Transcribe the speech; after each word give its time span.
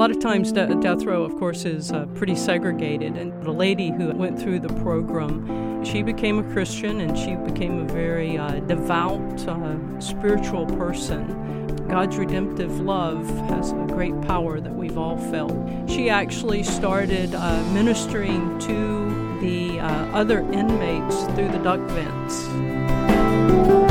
lot 0.00 0.10
of 0.10 0.18
times, 0.18 0.50
de- 0.50 0.74
death 0.76 1.04
row, 1.04 1.24
of 1.24 1.38
course, 1.38 1.66
is 1.66 1.92
uh, 1.92 2.06
pretty 2.14 2.34
segregated. 2.34 3.18
And 3.18 3.42
the 3.42 3.50
lady 3.50 3.90
who 3.90 4.10
went 4.14 4.40
through 4.40 4.60
the 4.60 4.72
program, 4.80 5.84
she 5.84 6.02
became 6.02 6.38
a 6.38 6.52
Christian 6.54 7.00
and 7.00 7.18
she 7.18 7.34
became 7.34 7.80
a 7.80 7.84
very 7.84 8.38
uh, 8.38 8.60
devout, 8.60 9.46
uh, 9.46 10.00
spiritual 10.00 10.64
person. 10.64 11.76
God's 11.86 12.16
redemptive 12.16 12.80
love 12.80 13.28
has 13.50 13.72
a 13.72 13.86
great 13.88 14.18
power 14.22 14.58
that 14.58 14.74
we've 14.74 14.96
all 14.96 15.18
felt. 15.18 15.54
She 15.90 16.08
actually 16.08 16.62
started 16.62 17.34
uh, 17.34 17.62
ministering 17.74 18.58
to 18.60 19.38
the 19.42 19.80
uh, 19.80 19.86
other 20.16 20.38
inmates 20.50 21.24
through 21.34 21.48
the 21.48 21.60
duct 21.62 21.90
vents. 21.90 23.89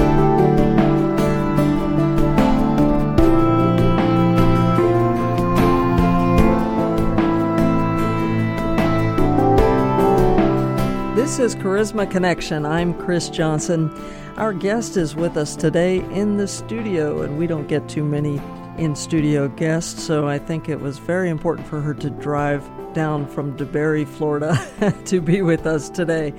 This 11.39 11.55
is 11.55 11.61
Charisma 11.61 12.11
Connection. 12.11 12.65
I'm 12.65 12.93
Chris 12.93 13.29
Johnson. 13.29 13.89
Our 14.35 14.51
guest 14.51 14.97
is 14.97 15.15
with 15.15 15.37
us 15.37 15.55
today 15.55 15.99
in 16.11 16.35
the 16.35 16.49
studio, 16.49 17.21
and 17.21 17.37
we 17.37 17.47
don't 17.47 17.69
get 17.69 17.87
too 17.87 18.03
many 18.03 18.41
in 18.77 18.93
studio 18.93 19.47
guests, 19.47 20.03
so 20.03 20.27
I 20.27 20.37
think 20.37 20.67
it 20.67 20.81
was 20.81 20.97
very 20.97 21.29
important 21.29 21.65
for 21.65 21.79
her 21.79 21.93
to 21.93 22.09
drive 22.09 22.69
down 22.93 23.25
from 23.25 23.55
DeBary, 23.55 24.05
Florida, 24.05 24.59
to 25.05 25.21
be 25.21 25.41
with 25.41 25.65
us 25.65 25.89
today. 25.89 26.33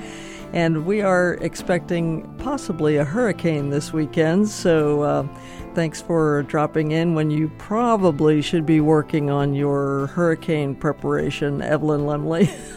And 0.52 0.84
we 0.84 1.00
are 1.00 1.34
expecting 1.34 2.28
possibly 2.38 2.96
a 2.96 3.04
hurricane 3.04 3.70
this 3.70 3.92
weekend, 3.92 4.48
so 4.48 5.02
uh, 5.02 5.28
thanks 5.74 6.02
for 6.02 6.42
dropping 6.42 6.90
in 6.90 7.14
when 7.14 7.30
you 7.30 7.52
probably 7.58 8.42
should 8.42 8.66
be 8.66 8.80
working 8.80 9.30
on 9.30 9.54
your 9.54 10.08
hurricane 10.08 10.74
preparation, 10.74 11.62
Evelyn 11.62 12.04
Lemly. 12.04 12.50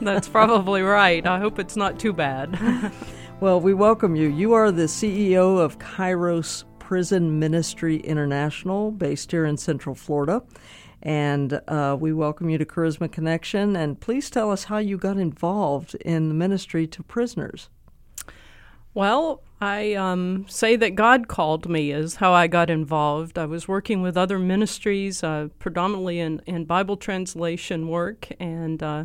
That's 0.00 0.28
probably 0.28 0.82
right. 0.82 1.26
I 1.26 1.40
hope 1.40 1.58
it's 1.58 1.74
not 1.74 1.98
too 1.98 2.12
bad. 2.12 2.56
well, 3.40 3.60
we 3.60 3.74
welcome 3.74 4.14
you. 4.14 4.28
You 4.28 4.52
are 4.52 4.70
the 4.70 4.84
CEO 4.84 5.58
of 5.58 5.80
Kairos 5.80 6.62
Prison 6.78 7.40
Ministry 7.40 7.96
International, 7.96 8.92
based 8.92 9.32
here 9.32 9.44
in 9.44 9.56
Central 9.56 9.96
Florida. 9.96 10.40
And 11.02 11.60
uh, 11.68 11.96
we 11.98 12.12
welcome 12.12 12.50
you 12.50 12.58
to 12.58 12.64
Charisma 12.64 13.10
Connection. 13.10 13.76
And 13.76 14.00
please 14.00 14.30
tell 14.30 14.50
us 14.50 14.64
how 14.64 14.78
you 14.78 14.96
got 14.96 15.16
involved 15.16 15.94
in 15.96 16.28
the 16.28 16.34
ministry 16.34 16.86
to 16.88 17.02
prisoners. 17.02 17.68
Well, 18.94 19.42
I 19.60 19.94
um, 19.94 20.46
say 20.48 20.76
that 20.76 20.94
God 20.94 21.28
called 21.28 21.68
me, 21.68 21.92
is 21.92 22.16
how 22.16 22.32
I 22.32 22.46
got 22.46 22.70
involved. 22.70 23.38
I 23.38 23.46
was 23.46 23.68
working 23.68 24.02
with 24.02 24.16
other 24.16 24.38
ministries, 24.38 25.22
uh, 25.22 25.48
predominantly 25.58 26.20
in, 26.20 26.40
in 26.46 26.64
Bible 26.64 26.96
translation 26.96 27.88
work, 27.88 28.28
and 28.40 28.82
uh, 28.82 29.04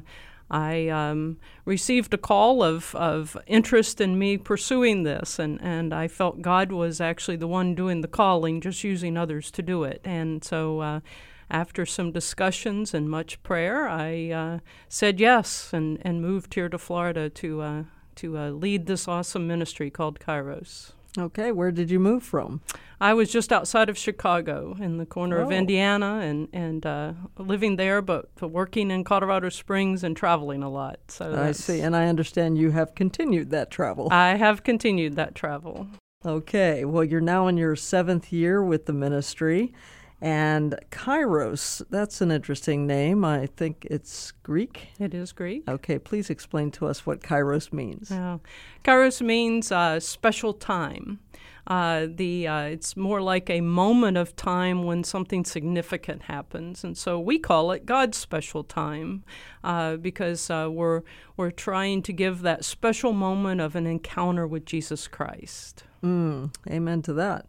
I 0.49 0.87
um, 0.89 1.37
received 1.65 2.13
a 2.13 2.17
call 2.17 2.63
of, 2.63 2.93
of 2.95 3.35
interest 3.47 3.99
in 3.99 4.17
me 4.19 4.37
pursuing 4.37 5.03
this, 5.03 5.39
and, 5.39 5.59
and 5.61 5.93
I 5.93 6.07
felt 6.07 6.41
God 6.41 6.71
was 6.71 7.01
actually 7.01 7.37
the 7.37 7.47
one 7.47 7.73
doing 7.73 8.01
the 8.01 8.07
calling, 8.07 8.61
just 8.61 8.83
using 8.83 9.17
others 9.17 9.49
to 9.51 9.61
do 9.61 9.83
it. 9.83 10.01
And 10.03 10.43
so 10.43 10.79
uh, 10.79 10.99
after 11.53 11.85
some 11.85 12.11
discussions 12.11 12.93
and 12.93 13.09
much 13.09 13.41
prayer, 13.43 13.87
I 13.87 14.31
uh, 14.31 14.59
said 14.89 15.19
yes 15.19 15.71
and, 15.71 15.99
and 16.01 16.21
moved 16.21 16.55
here 16.55 16.67
to 16.67 16.77
Florida 16.79 17.29
to, 17.29 17.61
uh, 17.61 17.83
to 18.15 18.37
uh, 18.37 18.49
lead 18.49 18.87
this 18.87 19.07
awesome 19.07 19.47
ministry 19.47 19.91
called 19.91 20.19
Kairos. 20.19 20.91
Okay, 21.15 21.51
where 21.51 21.71
did 21.71 21.91
you 21.91 21.99
move 21.99 22.23
from? 22.23 22.61
I 22.99 23.13
was 23.13 23.31
just 23.31 23.53
outside 23.53 23.87
of 23.87 23.97
Chicago, 23.97 24.75
in 24.79 24.97
the 24.97 25.05
corner 25.05 25.39
oh. 25.39 25.43
of 25.43 25.51
Indiana, 25.51 26.21
and 26.23 26.47
and 26.51 26.83
uh, 26.83 27.13
living 27.37 27.75
there, 27.75 28.01
but 28.01 28.29
working 28.41 28.89
in 28.89 29.03
Colorado 29.03 29.49
Springs 29.49 30.03
and 30.03 30.17
traveling 30.17 30.63
a 30.63 30.69
lot. 30.69 30.99
So 31.09 31.35
I 31.39 31.51
see, 31.51 31.81
and 31.81 31.95
I 31.95 32.07
understand 32.07 32.57
you 32.57 32.71
have 32.71 32.95
continued 32.95 33.51
that 33.51 33.69
travel. 33.69 34.07
I 34.11 34.37
have 34.37 34.63
continued 34.63 35.15
that 35.17 35.35
travel. 35.35 35.87
Okay, 36.25 36.83
well, 36.83 37.03
you're 37.03 37.21
now 37.21 37.47
in 37.47 37.57
your 37.57 37.75
seventh 37.75 38.33
year 38.33 38.63
with 38.63 38.87
the 38.87 38.93
ministry. 38.93 39.71
And 40.23 40.79
Kairos, 40.89 41.83
that's 41.89 42.21
an 42.21 42.31
interesting 42.31 42.87
name. 42.87 43.25
I 43.25 43.45
think 43.45 43.85
it's 43.91 44.31
Greek. 44.41 44.87
It 44.97 45.13
is 45.13 45.33
Greek. 45.33 45.67
Okay, 45.67 45.99
please 45.99 46.29
explain 46.29 46.71
to 46.71 46.87
us 46.87 47.05
what 47.05 47.19
Kairos 47.19 47.73
means. 47.73 48.09
Oh. 48.09 48.39
Kairos 48.85 49.21
means 49.21 49.69
uh, 49.69 49.99
special 49.99 50.53
time. 50.53 51.19
Uh, 51.67 52.07
the 52.09 52.47
uh, 52.47 52.61
it's 52.61 52.95
more 52.95 53.21
like 53.21 53.49
a 53.49 53.59
moment 53.59 54.15
of 54.15 54.33
time 54.37 54.85
when 54.85 55.03
something 55.03 55.43
significant 55.43 56.23
happens, 56.23 56.85
and 56.85 56.97
so 56.97 57.19
we 57.19 57.37
call 57.37 57.71
it 57.71 57.85
God's 57.85 58.17
special 58.17 58.63
time 58.63 59.25
uh, 59.61 59.97
because 59.97 60.49
uh, 60.49 60.69
we're 60.71 61.03
we're 61.35 61.51
trying 61.51 62.01
to 62.01 62.13
give 62.13 62.43
that 62.43 62.63
special 62.63 63.11
moment 63.11 63.59
of 63.59 63.75
an 63.75 63.87
encounter 63.87 64.47
with 64.47 64.65
Jesus 64.65 65.07
Christ. 65.07 65.83
Mm, 66.01 66.53
amen 66.69 67.01
to 67.03 67.13
that. 67.13 67.45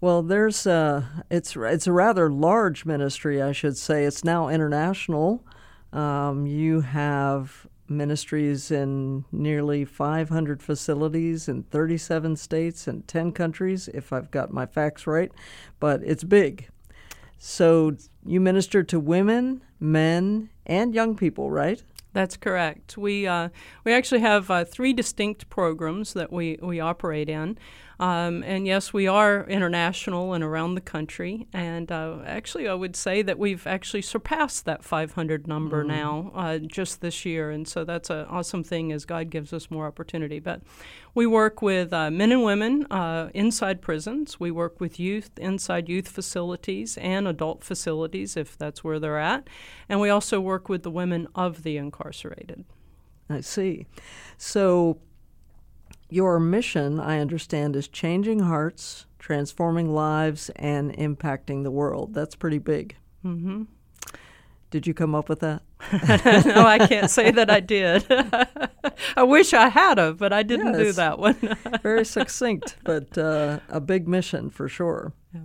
Well, 0.00 0.22
there's 0.22 0.66
a, 0.66 1.24
it's 1.30 1.56
it's 1.56 1.86
a 1.86 1.92
rather 1.92 2.30
large 2.30 2.84
ministry, 2.84 3.40
I 3.40 3.52
should 3.52 3.78
say. 3.78 4.04
It's 4.04 4.24
now 4.24 4.48
international. 4.48 5.44
Um, 5.92 6.46
you 6.46 6.82
have 6.82 7.66
ministries 7.88 8.70
in 8.70 9.24
nearly 9.32 9.84
500 9.84 10.62
facilities 10.62 11.48
in 11.48 11.62
37 11.62 12.36
states 12.36 12.86
and 12.86 13.06
10 13.06 13.32
countries, 13.32 13.88
if 13.88 14.12
I've 14.12 14.30
got 14.30 14.52
my 14.52 14.66
facts 14.66 15.06
right. 15.06 15.32
But 15.80 16.02
it's 16.02 16.24
big. 16.24 16.68
So 17.38 17.96
you 18.24 18.40
minister 18.40 18.82
to 18.82 18.98
women, 18.98 19.62
men, 19.78 20.50
and 20.66 20.94
young 20.94 21.16
people, 21.16 21.50
right? 21.50 21.82
That's 22.12 22.36
correct. 22.36 22.96
We 22.96 23.26
uh, 23.26 23.50
we 23.84 23.92
actually 23.92 24.22
have 24.22 24.50
uh, 24.50 24.64
three 24.64 24.94
distinct 24.94 25.50
programs 25.50 26.14
that 26.14 26.32
we, 26.32 26.58
we 26.62 26.80
operate 26.80 27.28
in. 27.28 27.58
Um, 27.98 28.42
and 28.42 28.66
yes, 28.66 28.92
we 28.92 29.06
are 29.06 29.44
international 29.46 30.34
and 30.34 30.44
around 30.44 30.74
the 30.74 30.80
country. 30.80 31.46
And 31.52 31.90
uh, 31.90 32.18
actually, 32.26 32.68
I 32.68 32.74
would 32.74 32.94
say 32.94 33.22
that 33.22 33.38
we've 33.38 33.66
actually 33.66 34.02
surpassed 34.02 34.66
that 34.66 34.84
500 34.84 35.46
number 35.46 35.82
mm. 35.82 35.88
now 35.88 36.32
uh, 36.34 36.58
just 36.58 37.00
this 37.00 37.24
year. 37.24 37.50
And 37.50 37.66
so 37.66 37.84
that's 37.84 38.10
an 38.10 38.26
awesome 38.26 38.62
thing 38.62 38.92
as 38.92 39.04
God 39.04 39.30
gives 39.30 39.52
us 39.52 39.70
more 39.70 39.86
opportunity. 39.86 40.38
But 40.40 40.60
we 41.14 41.26
work 41.26 41.62
with 41.62 41.92
uh, 41.92 42.10
men 42.10 42.32
and 42.32 42.44
women 42.44 42.84
uh, 42.90 43.30
inside 43.32 43.80
prisons. 43.80 44.38
We 44.38 44.50
work 44.50 44.78
with 44.80 45.00
youth 45.00 45.30
inside 45.38 45.88
youth 45.88 46.08
facilities 46.08 46.98
and 46.98 47.26
adult 47.26 47.64
facilities 47.64 48.36
if 48.36 48.58
that's 48.58 48.84
where 48.84 49.00
they're 49.00 49.18
at. 49.18 49.48
And 49.88 50.00
we 50.00 50.10
also 50.10 50.40
work 50.40 50.68
with 50.68 50.82
the 50.82 50.90
women 50.90 51.28
of 51.34 51.62
the 51.62 51.78
incarcerated. 51.78 52.66
I 53.28 53.40
see. 53.40 53.86
So 54.36 54.98
your 56.08 56.38
mission, 56.38 57.00
I 57.00 57.20
understand, 57.20 57.76
is 57.76 57.88
changing 57.88 58.40
hearts, 58.40 59.06
transforming 59.18 59.92
lives, 59.92 60.50
and 60.56 60.96
impacting 60.96 61.62
the 61.62 61.70
world. 61.70 62.14
That's 62.14 62.36
pretty 62.36 62.58
big. 62.58 62.96
Mm-hmm. 63.24 63.64
Did 64.70 64.86
you 64.86 64.94
come 64.94 65.14
up 65.14 65.28
with 65.28 65.40
that? 65.40 65.62
no, 66.46 66.66
I 66.66 66.86
can't 66.86 67.10
say 67.10 67.30
that 67.30 67.50
I 67.50 67.60
did. 67.60 68.04
I 69.16 69.22
wish 69.22 69.54
I 69.54 69.68
had 69.68 69.98
of, 69.98 70.18
but 70.18 70.32
I 70.32 70.42
didn't 70.42 70.74
yes. 70.74 70.76
do 70.76 70.92
that 70.92 71.18
one. 71.18 71.56
Very 71.82 72.04
succinct, 72.04 72.76
but 72.84 73.16
uh, 73.16 73.60
a 73.68 73.80
big 73.80 74.08
mission 74.08 74.50
for 74.50 74.68
sure. 74.68 75.12
Yeah. 75.32 75.40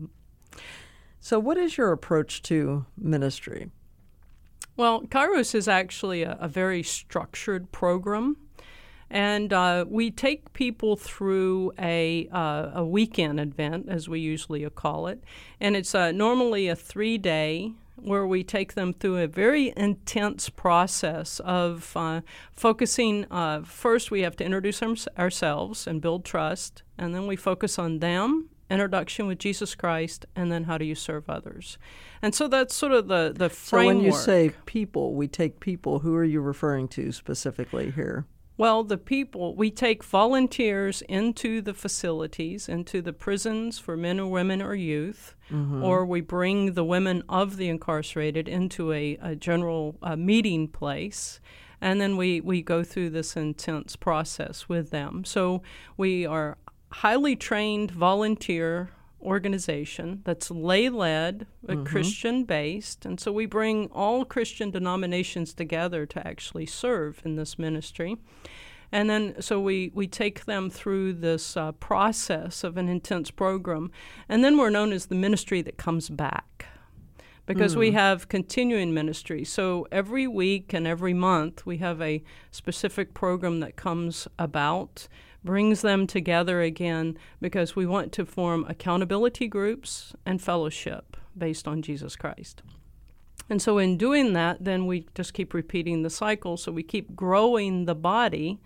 So, 1.19 1.39
what 1.39 1.57
is 1.57 1.77
your 1.77 1.91
approach 1.91 2.41
to 2.43 2.85
ministry? 2.97 3.69
Well, 4.75 5.03
Kairos 5.03 5.53
is 5.53 5.67
actually 5.67 6.23
a, 6.23 6.37
a 6.39 6.47
very 6.47 6.81
structured 6.81 7.71
program. 7.71 8.37
And 9.11 9.51
uh, 9.51 9.83
we 9.89 10.09
take 10.09 10.53
people 10.53 10.95
through 10.95 11.73
a, 11.77 12.29
uh, 12.31 12.71
a 12.75 12.85
weekend 12.85 13.41
event, 13.41 13.87
as 13.89 14.07
we 14.07 14.21
usually 14.21 14.67
call 14.69 15.07
it. 15.07 15.21
And 15.59 15.75
it's 15.75 15.93
uh, 15.93 16.13
normally 16.13 16.69
a 16.69 16.77
three 16.77 17.17
day 17.17 17.73
where 17.97 18.25
we 18.25 18.41
take 18.41 18.73
them 18.73 18.93
through 18.93 19.17
a 19.17 19.27
very 19.27 19.73
intense 19.75 20.49
process 20.49 21.41
of 21.41 21.91
uh, 21.95 22.21
focusing. 22.53 23.25
Uh, 23.29 23.61
first, 23.63 24.11
we 24.11 24.21
have 24.21 24.37
to 24.37 24.45
introduce 24.45 24.81
ourselves 25.19 25.87
and 25.87 26.01
build 26.01 26.23
trust, 26.23 26.83
and 26.97 27.13
then 27.13 27.27
we 27.27 27.35
focus 27.35 27.77
on 27.77 27.99
them 27.99 28.49
introduction 28.69 29.27
with 29.27 29.37
Jesus 29.37 29.75
Christ, 29.75 30.25
and 30.33 30.49
then 30.49 30.63
how 30.63 30.77
do 30.77 30.85
you 30.85 30.95
serve 30.95 31.29
others. 31.29 31.77
And 32.21 32.33
so 32.33 32.47
that's 32.47 32.73
sort 32.73 32.93
of 32.93 33.09
the, 33.09 33.33
the 33.35 33.49
framework. 33.49 33.93
So 33.93 33.97
when 33.97 34.05
you 34.05 34.13
say 34.13 34.51
people, 34.65 35.13
we 35.13 35.27
take 35.27 35.59
people, 35.59 35.99
who 35.99 36.15
are 36.15 36.23
you 36.23 36.39
referring 36.39 36.87
to 36.89 37.11
specifically 37.11 37.91
here? 37.91 38.25
Well, 38.61 38.83
the 38.83 38.99
people, 38.99 39.55
we 39.55 39.71
take 39.71 40.03
volunteers 40.03 41.01
into 41.09 41.61
the 41.61 41.73
facilities, 41.73 42.69
into 42.69 43.01
the 43.01 43.11
prisons 43.11 43.79
for 43.79 43.97
men 43.97 44.19
or 44.19 44.29
women 44.29 44.61
or 44.61 44.75
youth, 44.75 45.33
mm-hmm. 45.49 45.83
or 45.83 46.05
we 46.05 46.21
bring 46.21 46.73
the 46.73 46.83
women 46.83 47.23
of 47.27 47.57
the 47.57 47.67
incarcerated 47.69 48.47
into 48.47 48.93
a, 48.93 49.17
a 49.19 49.35
general 49.35 49.97
uh, 50.03 50.15
meeting 50.15 50.67
place. 50.67 51.39
And 51.81 51.99
then 51.99 52.17
we, 52.17 52.39
we 52.39 52.61
go 52.61 52.83
through 52.83 53.09
this 53.09 53.35
intense 53.35 53.95
process 53.95 54.69
with 54.69 54.91
them. 54.91 55.25
So 55.25 55.63
we 55.97 56.27
are 56.27 56.59
highly 56.91 57.35
trained 57.35 57.89
volunteer 57.89 58.91
organization 59.21 60.21
that's 60.23 60.51
lay 60.51 60.89
led, 60.89 61.47
mm-hmm. 61.65 61.83
Christian 61.83 62.43
based. 62.43 63.05
And 63.05 63.19
so 63.19 63.31
we 63.31 63.45
bring 63.45 63.87
all 63.87 64.25
Christian 64.25 64.71
denominations 64.71 65.53
together 65.53 66.05
to 66.07 66.27
actually 66.27 66.65
serve 66.65 67.21
in 67.23 67.35
this 67.35 67.57
ministry. 67.57 68.17
And 68.91 69.09
then, 69.09 69.41
so 69.41 69.59
we, 69.59 69.91
we 69.93 70.07
take 70.07 70.45
them 70.45 70.69
through 70.69 71.13
this 71.13 71.55
uh, 71.55 71.71
process 71.73 72.63
of 72.63 72.75
an 72.77 72.89
intense 72.89 73.31
program. 73.31 73.89
And 74.27 74.43
then 74.43 74.57
we're 74.57 74.69
known 74.69 74.91
as 74.91 75.05
the 75.05 75.15
ministry 75.15 75.61
that 75.61 75.77
comes 75.77 76.09
back 76.09 76.65
because 77.45 77.75
mm. 77.75 77.79
we 77.79 77.91
have 77.91 78.27
continuing 78.27 78.93
ministry. 78.93 79.43
So 79.43 79.87
every 79.91 80.27
week 80.27 80.73
and 80.73 80.85
every 80.85 81.13
month, 81.13 81.65
we 81.65 81.77
have 81.77 82.01
a 82.01 82.23
specific 82.51 83.13
program 83.13 83.61
that 83.61 83.75
comes 83.75 84.27
about 84.37 85.07
brings 85.43 85.81
them 85.81 86.07
together 86.07 86.61
again 86.61 87.17
because 87.39 87.75
we 87.75 87.85
want 87.85 88.11
to 88.13 88.25
form 88.25 88.65
accountability 88.67 89.47
groups 89.47 90.13
and 90.25 90.41
fellowship 90.41 91.17
based 91.37 91.67
on 91.67 91.81
Jesus 91.81 92.15
Christ. 92.15 92.61
And 93.49 93.61
so, 93.61 93.77
in 93.77 93.97
doing 93.97 94.33
that, 94.33 94.63
then 94.63 94.85
we 94.85 95.07
just 95.15 95.33
keep 95.33 95.53
repeating 95.53 96.03
the 96.03 96.09
cycle. 96.09 96.57
So, 96.57 96.71
we 96.71 96.83
keep 96.83 97.15
growing 97.15 97.85
the 97.85 97.95
body 97.95 98.61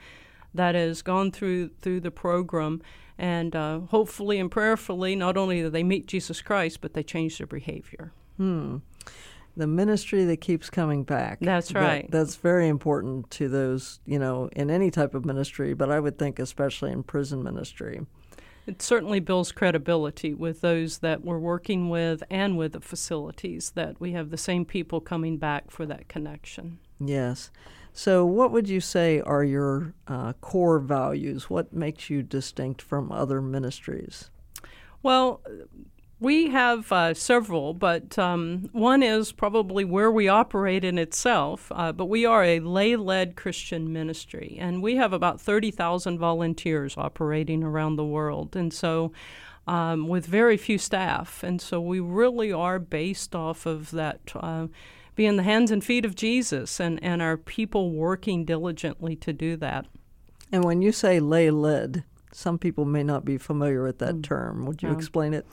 that 0.54 0.76
has 0.76 1.02
gone 1.02 1.32
through 1.32 1.70
through 1.82 2.02
the 2.02 2.12
program, 2.12 2.82
and 3.18 3.56
uh, 3.56 3.80
hopefully 3.80 4.38
and 4.40 4.52
prayerfully, 4.52 5.16
not 5.16 5.38
only 5.38 5.62
do 5.62 5.70
they 5.70 5.84
meet 5.84 6.08
Jesus 6.08 6.42
Christ, 6.42 6.82
but 6.82 6.94
they 6.94 7.04
change 7.04 7.38
their 7.38 7.48
behavior. 7.48 8.12
Hmm 8.38 8.78
the 9.58 9.68
ministry 9.68 10.26
that 10.26 10.42
keeps 10.42 10.70
coming 10.70 11.04
back. 11.04 11.40
That's 11.42 11.74
right. 11.74 12.10
That, 12.10 12.18
that's 12.18 12.36
very 12.36 12.68
important 12.68 13.30
to 13.32 13.48
those, 13.48 14.00
you 14.06 14.20
know, 14.20 14.50
in 14.54 14.70
any 14.70 14.92
type 14.92 15.16
of 15.16 15.26
ministry, 15.26 15.74
but 15.74 15.92
I 15.92 16.00
would 16.00 16.18
think 16.18 16.40
especially 16.40 16.92
in 16.92 17.04
prison 17.04 17.44
ministry. 17.44 18.06
It 18.68 18.82
certainly 18.82 19.20
builds 19.20 19.52
credibility 19.52 20.34
with 20.34 20.62
those 20.62 21.00
that 21.00 21.24
we're 21.24 21.38
working 21.38 21.90
with 21.90 22.24
and 22.32 22.58
with 22.58 22.74
the 22.74 22.82
facilities 22.82 23.72
that 23.72 24.00
we 24.00 24.14
have 24.14 24.32
the 24.32 24.38
same 24.38 24.66
people 24.66 25.00
coming 25.00 25.38
back 25.38 25.70
for 25.70 25.86
that 25.86 26.08
connection. 26.08 26.80
Yes. 27.00 27.52
So, 27.94 28.26
what 28.26 28.52
would 28.52 28.68
you 28.68 28.82
say 28.82 29.22
are 29.22 29.44
your 29.44 29.94
uh, 30.08 30.34
core 30.34 30.80
values? 30.80 31.50
What 31.50 31.72
makes 31.72 32.10
you 32.10 32.24
distinct 32.24 32.82
from 32.82 33.12
other 33.12 33.42
ministries? 33.42 34.32
Well, 35.02 35.42
we 36.20 36.50
have 36.50 36.92
uh, 36.92 37.14
several, 37.14 37.74
but 37.74 38.18
um, 38.18 38.70
one 38.72 39.04
is 39.04 39.32
probably 39.32 39.84
where 39.84 40.12
we 40.12 40.28
operate 40.28 40.86
in 40.86 40.98
itself. 40.98 41.72
Uh, 41.76 41.92
but 41.92 42.06
we 42.06 42.26
are 42.26 42.44
a 42.44 42.60
lay 42.60 42.96
led 42.96 43.36
Christian 43.36 43.92
ministry, 43.92 44.58
and 44.60 44.82
we 44.82 44.96
have 44.96 45.12
about 45.12 45.42
30,000 45.42 46.18
volunteers 46.18 46.98
operating 46.98 47.64
around 47.64 47.98
the 47.98 48.06
world. 48.06 48.56
And 48.56 48.74
so, 48.74 49.12
um, 49.68 50.08
with 50.08 50.26
very 50.26 50.58
few 50.58 50.78
staff. 50.78 51.44
And 51.44 51.62
so, 51.62 51.82
we 51.82 52.00
really 52.00 52.52
are 52.52 52.80
based 52.80 53.36
off 53.36 53.66
of 53.66 53.92
that. 53.92 54.32
Uh, 54.36 54.68
being 55.16 55.38
the 55.38 55.44
hands 55.44 55.72
and 55.72 55.82
feet 55.82 56.04
of 56.04 56.14
Jesus 56.14 56.78
and, 56.78 57.02
and 57.02 57.22
our 57.22 57.38
people 57.38 57.92
working 57.92 58.44
diligently 58.44 59.16
to 59.16 59.32
do 59.32 59.56
that. 59.56 59.86
And 60.52 60.66
when 60.66 60.82
you 60.82 60.92
say 60.92 61.22
lay 61.22 61.50
led, 61.50 62.04
some 62.34 62.58
people 62.58 62.84
may 62.84 63.02
not 63.02 63.24
be 63.24 63.38
familiar 63.38 63.82
with 63.82 64.00
that 64.00 64.16
mm. 64.16 64.24
term. 64.24 64.66
Would 64.66 64.84
you 64.84 64.92
explain 64.92 65.34
it? 65.34 65.46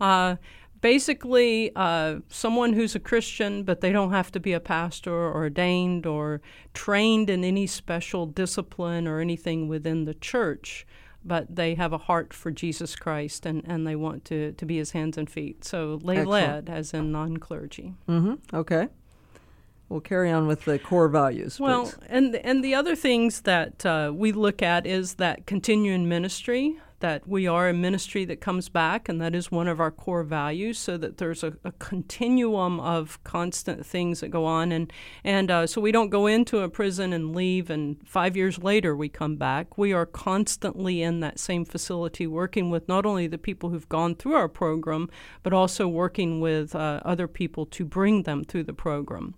Uh, 0.00 0.36
basically, 0.80 1.72
uh, 1.74 2.16
someone 2.28 2.72
who's 2.72 2.94
a 2.94 3.00
Christian, 3.00 3.62
but 3.62 3.80
they 3.80 3.92
don't 3.92 4.12
have 4.12 4.30
to 4.32 4.40
be 4.40 4.52
a 4.52 4.60
pastor 4.60 5.12
or 5.12 5.34
ordained 5.34 6.06
or 6.06 6.40
trained 6.74 7.30
in 7.30 7.44
any 7.44 7.66
special 7.66 8.26
discipline 8.26 9.06
or 9.06 9.20
anything 9.20 9.68
within 9.68 10.04
the 10.04 10.14
church, 10.14 10.86
but 11.24 11.54
they 11.54 11.74
have 11.74 11.92
a 11.92 11.98
heart 11.98 12.32
for 12.32 12.50
Jesus 12.50 12.96
Christ 12.96 13.44
and, 13.44 13.62
and 13.66 13.86
they 13.86 13.96
want 13.96 14.24
to, 14.26 14.52
to 14.52 14.66
be 14.66 14.76
his 14.76 14.92
hands 14.92 15.18
and 15.18 15.28
feet. 15.28 15.64
So 15.64 15.98
lay 16.02 16.24
led, 16.24 16.70
as 16.70 16.94
in 16.94 17.12
non 17.12 17.38
clergy. 17.38 17.94
Mm-hmm. 18.08 18.56
Okay. 18.56 18.88
We'll 19.88 20.00
carry 20.00 20.30
on 20.30 20.46
with 20.46 20.66
the 20.66 20.78
core 20.78 21.08
values. 21.08 21.58
Well, 21.58 21.84
please. 21.84 21.96
and 22.08 22.36
and 22.36 22.62
the 22.62 22.74
other 22.74 22.94
things 22.94 23.40
that 23.42 23.86
uh, 23.86 24.12
we 24.14 24.32
look 24.32 24.62
at 24.62 24.86
is 24.86 25.14
that 25.14 25.46
continuing 25.46 26.06
ministry 26.06 26.78
that 27.00 27.26
we 27.28 27.46
are 27.46 27.68
a 27.68 27.74
ministry 27.74 28.24
that 28.24 28.40
comes 28.40 28.68
back, 28.68 29.08
and 29.08 29.20
that 29.20 29.34
is 29.34 29.50
one 29.50 29.68
of 29.68 29.80
our 29.80 29.90
core 29.90 30.24
values, 30.24 30.78
so 30.78 30.96
that 30.96 31.18
there's 31.18 31.44
a, 31.44 31.54
a 31.64 31.72
continuum 31.72 32.80
of 32.80 33.22
constant 33.24 33.86
things 33.86 34.20
that 34.20 34.28
go 34.28 34.44
on. 34.44 34.72
And, 34.72 34.92
and 35.24 35.50
uh, 35.50 35.66
so 35.66 35.80
we 35.80 35.92
don't 35.92 36.10
go 36.10 36.26
into 36.26 36.60
a 36.60 36.68
prison 36.68 37.12
and 37.12 37.34
leave, 37.34 37.70
and 37.70 37.96
five 38.04 38.36
years 38.36 38.58
later 38.58 38.96
we 38.96 39.08
come 39.08 39.36
back. 39.36 39.78
We 39.78 39.92
are 39.92 40.06
constantly 40.06 41.02
in 41.02 41.20
that 41.20 41.38
same 41.38 41.64
facility 41.64 42.26
working 42.26 42.70
with 42.70 42.88
not 42.88 43.06
only 43.06 43.26
the 43.26 43.38
people 43.38 43.70
who've 43.70 43.88
gone 43.88 44.14
through 44.14 44.34
our 44.34 44.48
program, 44.48 45.08
but 45.42 45.52
also 45.52 45.86
working 45.86 46.40
with 46.40 46.74
uh, 46.74 47.00
other 47.04 47.28
people 47.28 47.66
to 47.66 47.84
bring 47.84 48.24
them 48.24 48.44
through 48.44 48.64
the 48.64 48.72
program. 48.72 49.34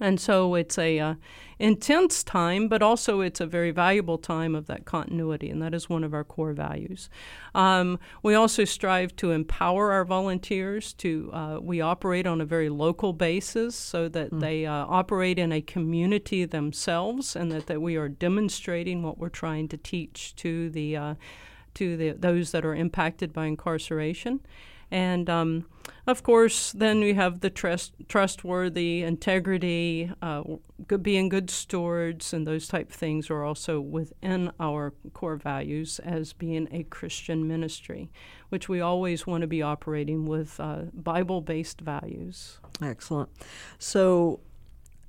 And 0.00 0.20
so 0.20 0.56
it's 0.56 0.76
a 0.76 0.98
uh, 0.98 1.14
intense 1.58 2.24
time, 2.24 2.68
but 2.68 2.82
also 2.82 3.20
it's 3.20 3.40
a 3.40 3.46
very 3.46 3.70
valuable 3.70 4.18
time 4.18 4.54
of 4.54 4.66
that 4.66 4.84
continuity, 4.84 5.48
and 5.50 5.62
that 5.62 5.72
is 5.72 5.88
one 5.88 6.02
of 6.02 6.12
our 6.12 6.24
core 6.24 6.52
values. 6.52 7.08
Um, 7.54 8.00
we 8.22 8.34
also 8.34 8.64
strive 8.64 9.14
to 9.16 9.30
empower 9.30 9.92
our 9.92 10.04
volunteers. 10.04 10.92
To 10.94 11.30
uh, 11.32 11.58
we 11.62 11.80
operate 11.80 12.26
on 12.26 12.40
a 12.40 12.44
very 12.44 12.68
local 12.68 13.12
basis, 13.12 13.76
so 13.76 14.08
that 14.08 14.32
mm. 14.32 14.40
they 14.40 14.66
uh, 14.66 14.72
operate 14.72 15.38
in 15.38 15.52
a 15.52 15.60
community 15.60 16.44
themselves, 16.44 17.36
and 17.36 17.52
that, 17.52 17.66
that 17.66 17.80
we 17.80 17.96
are 17.96 18.08
demonstrating 18.08 19.02
what 19.02 19.18
we're 19.18 19.28
trying 19.28 19.68
to 19.68 19.76
teach 19.76 20.34
to 20.36 20.70
the 20.70 20.96
uh, 20.96 21.14
to 21.74 21.96
the, 21.96 22.10
those 22.10 22.50
that 22.50 22.64
are 22.64 22.74
impacted 22.74 23.32
by 23.32 23.46
incarceration. 23.46 24.40
And 24.90 25.28
um, 25.30 25.66
of 26.06 26.22
course, 26.22 26.72
then 26.72 27.00
we 27.00 27.14
have 27.14 27.40
the 27.40 27.50
trust, 27.50 27.94
trustworthy, 28.08 29.02
integrity, 29.02 30.12
uh, 30.20 30.42
good, 30.86 31.02
being 31.02 31.28
good 31.28 31.48
stewards, 31.50 32.32
and 32.32 32.46
those 32.46 32.68
type 32.68 32.90
of 32.90 32.94
things 32.94 33.30
are 33.30 33.42
also 33.42 33.80
within 33.80 34.52
our 34.60 34.92
core 35.14 35.36
values 35.36 35.98
as 36.00 36.32
being 36.32 36.68
a 36.70 36.82
Christian 36.84 37.48
ministry, 37.48 38.10
which 38.50 38.68
we 38.68 38.80
always 38.80 39.26
want 39.26 39.40
to 39.40 39.46
be 39.46 39.62
operating 39.62 40.26
with 40.26 40.60
uh, 40.60 40.82
Bible 40.92 41.40
based 41.40 41.80
values. 41.80 42.58
Excellent. 42.82 43.30
So, 43.78 44.40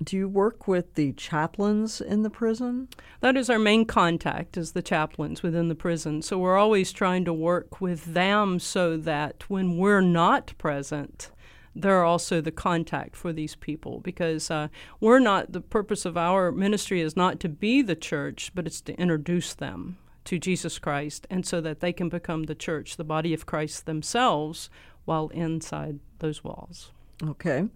do 0.02 0.16
you 0.16 0.28
work 0.28 0.68
with 0.68 0.94
the 0.94 1.12
chaplains 1.12 2.00
in 2.00 2.22
the 2.22 2.30
prison? 2.30 2.88
That 3.20 3.36
is 3.36 3.48
our 3.48 3.58
main 3.58 3.86
contact 3.86 4.56
is 4.56 4.72
the 4.72 4.82
chaplains 4.82 5.42
within 5.42 5.68
the 5.68 5.74
prison. 5.74 6.22
So 6.22 6.38
we're 6.38 6.58
always 6.58 6.92
trying 6.92 7.24
to 7.24 7.32
work 7.32 7.80
with 7.80 8.12
them 8.14 8.58
so 8.58 8.96
that 8.98 9.48
when 9.48 9.78
we're 9.78 10.02
not 10.02 10.52
present, 10.58 11.30
they're 11.74 12.04
also 12.04 12.40
the 12.40 12.52
contact 12.52 13.16
for 13.16 13.32
these 13.32 13.54
people 13.54 14.00
because 14.00 14.50
uh, 14.50 14.68
we're 15.00 15.18
not 15.18 15.52
the 15.52 15.60
purpose 15.60 16.04
of 16.04 16.16
our 16.16 16.50
ministry 16.50 17.00
is 17.00 17.16
not 17.16 17.40
to 17.40 17.48
be 17.48 17.82
the 17.82 17.96
church, 17.96 18.52
but 18.54 18.66
it's 18.66 18.80
to 18.82 18.98
introduce 18.98 19.54
them 19.54 19.98
to 20.24 20.38
Jesus 20.38 20.78
Christ 20.78 21.26
and 21.30 21.46
so 21.46 21.60
that 21.60 21.80
they 21.80 21.92
can 21.92 22.08
become 22.08 22.44
the 22.44 22.54
church, 22.54 22.96
the 22.96 23.04
body 23.04 23.32
of 23.32 23.46
Christ 23.46 23.86
themselves, 23.86 24.68
while 25.04 25.28
inside 25.28 26.00
those 26.18 26.42
walls. 26.42 26.90
Okay. 27.22 27.68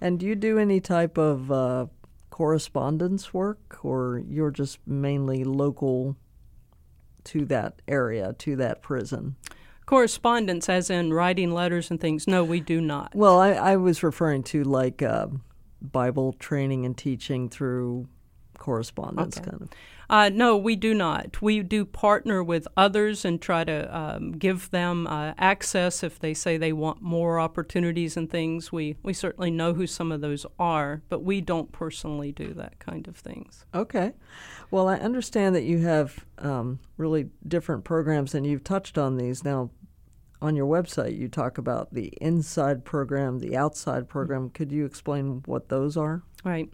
And 0.00 0.18
do 0.20 0.26
you 0.26 0.34
do 0.34 0.58
any 0.58 0.80
type 0.80 1.16
of 1.18 1.50
uh, 1.50 1.86
correspondence 2.30 3.32
work, 3.32 3.78
or 3.82 4.22
you're 4.28 4.50
just 4.50 4.78
mainly 4.86 5.42
local 5.44 6.16
to 7.24 7.44
that 7.46 7.80
area, 7.88 8.34
to 8.34 8.56
that 8.56 8.82
prison? 8.82 9.36
Correspondence, 9.86 10.68
as 10.68 10.90
in 10.90 11.12
writing 11.12 11.52
letters 11.52 11.90
and 11.90 12.00
things. 12.00 12.26
No, 12.26 12.44
we 12.44 12.60
do 12.60 12.80
not. 12.80 13.14
Well, 13.14 13.38
I, 13.38 13.52
I 13.52 13.76
was 13.76 14.02
referring 14.02 14.42
to 14.44 14.64
like 14.64 15.00
uh, 15.00 15.28
Bible 15.80 16.32
training 16.34 16.84
and 16.84 16.96
teaching 16.96 17.48
through 17.48 18.08
correspondence, 18.58 19.38
okay. 19.38 19.50
kind 19.50 19.62
of. 19.62 19.68
Uh, 20.08 20.28
no, 20.32 20.56
we 20.56 20.76
do 20.76 20.94
not. 20.94 21.42
We 21.42 21.62
do 21.62 21.84
partner 21.84 22.42
with 22.42 22.68
others 22.76 23.24
and 23.24 23.42
try 23.42 23.64
to 23.64 23.96
um, 23.96 24.32
give 24.32 24.70
them 24.70 25.06
uh, 25.06 25.34
access 25.36 26.02
if 26.02 26.18
they 26.18 26.32
say 26.32 26.56
they 26.56 26.72
want 26.72 27.02
more 27.02 27.40
opportunities 27.40 28.16
and 28.16 28.30
things. 28.30 28.70
We 28.70 28.96
we 29.02 29.12
certainly 29.12 29.50
know 29.50 29.74
who 29.74 29.86
some 29.86 30.12
of 30.12 30.20
those 30.20 30.46
are, 30.58 31.02
but 31.08 31.24
we 31.24 31.40
don't 31.40 31.72
personally 31.72 32.30
do 32.30 32.54
that 32.54 32.78
kind 32.78 33.08
of 33.08 33.16
things. 33.16 33.66
Okay. 33.74 34.12
Well, 34.70 34.88
I 34.88 34.96
understand 34.96 35.54
that 35.56 35.64
you 35.64 35.78
have 35.78 36.24
um, 36.38 36.78
really 36.96 37.30
different 37.46 37.84
programs, 37.84 38.34
and 38.34 38.46
you've 38.46 38.64
touched 38.64 38.98
on 38.98 39.16
these 39.16 39.44
now. 39.44 39.70
On 40.42 40.54
your 40.54 40.66
website, 40.66 41.16
you 41.16 41.28
talk 41.28 41.56
about 41.56 41.94
the 41.94 42.12
inside 42.20 42.84
program, 42.84 43.38
the 43.38 43.56
outside 43.56 44.06
program. 44.06 44.50
Could 44.50 44.70
you 44.70 44.84
explain 44.84 45.42
what 45.46 45.70
those 45.70 45.96
are? 45.96 46.22
Right. 46.44 46.70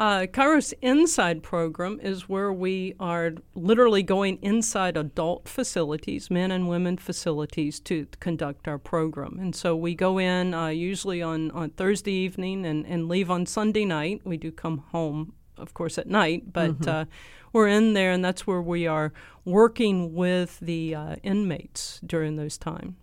Uh, 0.00 0.24
Kairos 0.24 0.72
Inside 0.80 1.42
program 1.42 2.00
is 2.02 2.26
where 2.26 2.50
we 2.50 2.94
are 2.98 3.32
literally 3.54 4.02
going 4.02 4.38
inside 4.40 4.96
adult 4.96 5.46
facilities, 5.46 6.30
men 6.30 6.50
and 6.50 6.70
women 6.70 6.96
facilities, 6.96 7.78
to 7.80 8.06
conduct 8.18 8.66
our 8.66 8.78
program. 8.78 9.36
And 9.38 9.54
so 9.54 9.76
we 9.76 9.94
go 9.94 10.16
in 10.16 10.54
uh, 10.54 10.68
usually 10.68 11.20
on, 11.20 11.50
on 11.50 11.68
Thursday 11.68 12.12
evening 12.12 12.64
and, 12.64 12.86
and 12.86 13.10
leave 13.10 13.30
on 13.30 13.44
Sunday 13.44 13.84
night. 13.84 14.22
We 14.24 14.38
do 14.38 14.50
come 14.50 14.84
home, 14.90 15.34
of 15.58 15.74
course, 15.74 15.98
at 15.98 16.06
night, 16.06 16.50
but 16.50 16.78
mm-hmm. 16.78 16.88
uh, 16.88 17.04
we're 17.52 17.68
in 17.68 17.92
there, 17.92 18.10
and 18.10 18.24
that's 18.24 18.46
where 18.46 18.62
we 18.62 18.86
are 18.86 19.12
working 19.44 20.14
with 20.14 20.60
the 20.60 20.94
uh, 20.94 21.16
inmates 21.22 22.00
during 22.06 22.36
those 22.36 22.56
times. 22.56 22.94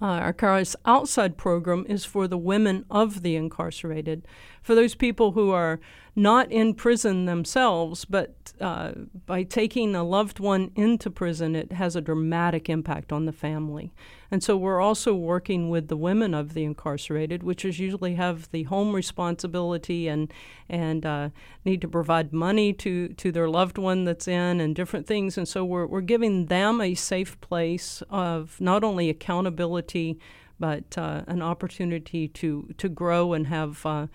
Uh, 0.00 0.04
our 0.04 0.32
Kairos 0.32 0.76
Outside 0.84 1.36
program 1.36 1.84
is 1.88 2.04
for 2.04 2.28
the 2.28 2.38
women 2.38 2.84
of 2.90 3.22
the 3.22 3.36
incarcerated, 3.36 4.26
for 4.62 4.74
those 4.74 4.94
people 4.94 5.32
who 5.32 5.50
are 5.50 5.80
not 6.18 6.50
in 6.50 6.74
prison 6.74 7.26
themselves, 7.26 8.04
but 8.04 8.52
uh, 8.60 8.90
by 9.24 9.44
taking 9.44 9.94
a 9.94 10.02
loved 10.02 10.40
one 10.40 10.72
into 10.74 11.08
prison, 11.10 11.54
it 11.54 11.70
has 11.70 11.94
a 11.94 12.00
dramatic 12.00 12.68
impact 12.68 13.12
on 13.12 13.24
the 13.24 13.32
family. 13.32 13.92
And 14.28 14.42
so 14.42 14.56
we're 14.56 14.80
also 14.80 15.14
working 15.14 15.70
with 15.70 15.86
the 15.86 15.96
women 15.96 16.34
of 16.34 16.54
the 16.54 16.64
incarcerated, 16.64 17.44
which 17.44 17.64
is 17.64 17.78
usually 17.78 18.16
have 18.16 18.50
the 18.50 18.64
home 18.64 18.96
responsibility 18.96 20.08
and 20.08 20.32
and 20.68 21.06
uh, 21.06 21.28
need 21.64 21.80
to 21.82 21.88
provide 21.88 22.32
money 22.32 22.72
to, 22.72 23.08
to 23.08 23.30
their 23.30 23.48
loved 23.48 23.78
one 23.78 24.04
that's 24.04 24.26
in 24.26 24.60
and 24.60 24.74
different 24.74 25.06
things. 25.06 25.38
And 25.38 25.46
so 25.46 25.64
we're, 25.64 25.86
we're 25.86 26.00
giving 26.00 26.46
them 26.46 26.80
a 26.80 26.94
safe 26.94 27.40
place 27.40 28.02
of 28.10 28.60
not 28.60 28.82
only 28.82 29.08
accountability, 29.08 30.18
but 30.58 30.98
uh, 30.98 31.22
an 31.28 31.42
opportunity 31.42 32.26
to, 32.26 32.74
to 32.76 32.88
grow 32.88 33.32
and 33.32 33.46
have 33.46 33.86
uh, 33.86 34.08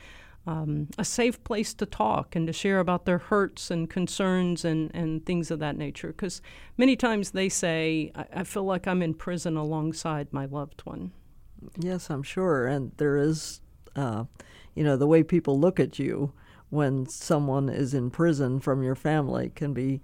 um, 0.46 0.90
a 0.98 1.06
safe 1.06 1.44
place 1.44 1.74
to 1.76 1.86
talk 1.86 2.36
and 2.36 2.48
to 2.48 2.54
share 2.54 2.80
about 2.80 3.06
their 3.06 3.18
hurts 3.18 3.72
and 3.72 3.90
concerns 3.90 4.66
and, 4.66 4.92
and 4.94 5.26
things 5.26 5.50
of 5.52 5.60
that 5.60 5.78
nature. 5.78 6.10
Because 6.10 6.42
many 6.78 6.96
times 6.96 7.32
they 7.32 7.50
say, 7.50 8.12
I, 8.16 8.26
I 8.36 8.44
feel 8.44 8.64
like 8.64 8.88
I'm 8.88 9.02
in 9.02 9.14
prison 9.14 9.56
alongside 9.56 10.28
my 10.32 10.46
loved 10.46 10.82
one. 10.84 11.12
Yes, 11.78 12.10
I'm 12.10 12.24
sure. 12.24 12.68
And 12.68 12.92
there 12.98 13.18
is, 13.18 13.62
uh, 13.96 14.26
you 14.76 14.84
know, 14.84 14.98
the 14.98 15.08
way 15.08 15.24
people 15.24 15.60
look 15.60 15.80
at 15.80 15.98
you 15.98 16.34
when 16.70 17.06
someone 17.06 17.70
is 17.70 17.94
in 17.94 18.10
prison 18.10 18.60
from 18.60 18.84
your 18.84 18.96
family 18.96 19.52
can 19.56 19.74
be 19.74 20.02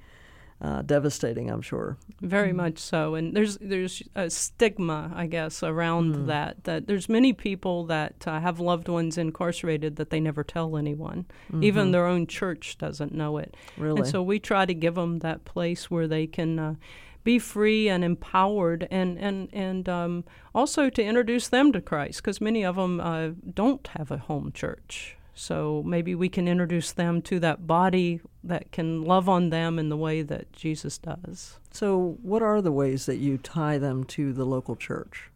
uh, 0.61 0.81
devastating. 0.81 1.49
I'm 1.49 1.61
sure. 1.61 1.97
Very 2.21 2.51
mm. 2.51 2.55
much 2.55 2.79
so, 2.79 3.15
and 3.15 3.35
there's 3.35 3.57
there's 3.57 4.03
a 4.15 4.29
stigma, 4.29 5.11
I 5.15 5.27
guess, 5.27 5.63
around 5.63 6.15
mm. 6.15 6.27
that. 6.27 6.63
That 6.65 6.87
there's 6.87 7.07
many 7.07 7.33
people 7.33 7.85
that 7.85 8.27
uh, 8.27 8.39
have 8.39 8.59
loved 8.59 8.89
ones 8.89 9.17
incarcerated 9.17 9.95
that 9.95 10.09
they 10.09 10.19
never 10.19 10.43
tell 10.43 10.75
anyone. 10.75 11.25
Mm-hmm. 11.51 11.63
Even 11.63 11.91
their 11.91 12.05
own 12.05 12.27
church 12.27 12.77
doesn't 12.77 13.13
know 13.13 13.37
it. 13.37 13.55
Really. 13.77 14.01
And 14.01 14.09
so 14.09 14.21
we 14.21 14.39
try 14.39 14.65
to 14.65 14.73
give 14.73 14.95
them 14.95 15.19
that 15.19 15.45
place 15.45 15.89
where 15.89 16.07
they 16.07 16.27
can. 16.27 16.59
Uh, 16.59 16.75
be 17.21 17.37
free 17.37 17.89
and 17.89 18.03
empowered, 18.03 18.87
and 18.89 19.19
and 19.19 19.49
and 19.51 19.89
um, 19.89 20.23
also 20.55 20.89
to 20.89 21.03
introduce 21.03 21.49
them 21.49 21.73
to 21.73 21.81
Christ, 21.81 22.23
because 22.23 22.39
many 22.39 22.63
of 22.63 22.77
them 22.77 22.99
uh, 23.01 23.31
don't 23.53 23.85
have 23.87 24.09
a 24.09 24.17
home 24.17 24.51
church. 24.53 25.17
So 25.33 25.83
maybe 25.85 26.15
we 26.15 26.29
can 26.29 26.47
introduce 26.47 26.91
them 26.91 27.21
to 27.23 27.39
that 27.39 27.65
body 27.65 28.21
that 28.43 28.71
can 28.71 29.03
love 29.03 29.29
on 29.29 29.49
them 29.49 29.79
in 29.79 29.89
the 29.89 29.97
way 29.97 30.21
that 30.21 30.51
Jesus 30.51 30.97
does. 30.97 31.59
So, 31.71 32.17
what 32.21 32.41
are 32.41 32.61
the 32.61 32.71
ways 32.71 33.05
that 33.05 33.17
you 33.17 33.37
tie 33.37 33.77
them 33.77 34.03
to 34.05 34.33
the 34.33 34.45
local 34.45 34.75
church? 34.75 35.29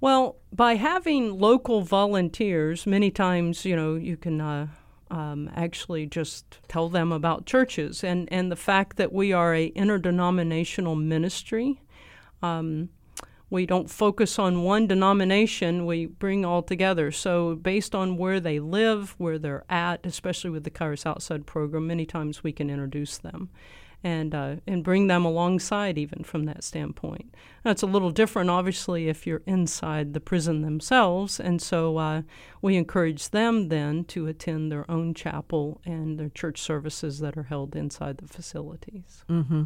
Well, 0.00 0.36
by 0.52 0.74
having 0.74 1.38
local 1.38 1.82
volunteers, 1.82 2.86
many 2.86 3.10
times, 3.10 3.64
you 3.64 3.76
know, 3.76 3.94
you 3.94 4.16
can 4.16 4.40
uh, 4.40 4.68
um, 5.10 5.50
actually 5.54 6.06
just 6.06 6.58
tell 6.68 6.88
them 6.88 7.12
about 7.12 7.46
churches 7.46 8.04
and, 8.04 8.28
and 8.32 8.50
the 8.50 8.56
fact 8.56 8.96
that 8.96 9.12
we 9.12 9.32
are 9.32 9.54
a 9.54 9.66
interdenominational 9.68 10.96
ministry. 10.96 11.80
Um, 12.42 12.90
we 13.48 13.66
don't 13.66 13.88
focus 13.88 14.38
on 14.38 14.62
one 14.62 14.86
denomination, 14.86 15.86
we 15.86 16.06
bring 16.06 16.44
all 16.44 16.62
together. 16.62 17.12
So, 17.12 17.54
based 17.54 17.94
on 17.94 18.16
where 18.16 18.40
they 18.40 18.58
live, 18.58 19.14
where 19.18 19.38
they're 19.38 19.64
at, 19.70 20.04
especially 20.04 20.50
with 20.50 20.64
the 20.64 20.70
Kairos 20.70 21.06
Outside 21.06 21.46
program, 21.46 21.86
many 21.86 22.06
times 22.06 22.42
we 22.42 22.52
can 22.52 22.70
introduce 22.70 23.18
them 23.18 23.50
and 24.04 24.34
uh, 24.34 24.56
and 24.66 24.84
bring 24.84 25.06
them 25.06 25.24
alongside 25.24 25.98
even 25.98 26.22
from 26.22 26.44
that 26.44 26.62
standpoint. 26.62 27.34
Now, 27.64 27.72
it's 27.72 27.82
a 27.82 27.86
little 27.86 28.10
different, 28.10 28.50
obviously, 28.50 29.08
if 29.08 29.26
you're 29.26 29.42
inside 29.46 30.14
the 30.14 30.20
prison 30.20 30.62
themselves, 30.62 31.40
and 31.40 31.60
so 31.60 31.96
uh, 31.96 32.22
we 32.62 32.76
encourage 32.76 33.30
them 33.30 33.68
then 33.68 34.04
to 34.04 34.28
attend 34.28 34.70
their 34.70 34.88
own 34.90 35.14
chapel 35.14 35.80
and 35.84 36.18
their 36.18 36.28
church 36.28 36.60
services 36.60 37.18
that 37.18 37.36
are 37.36 37.44
held 37.44 37.74
inside 37.74 38.18
the 38.18 38.28
facilities. 38.28 39.24
Mm-hmm. 39.28 39.64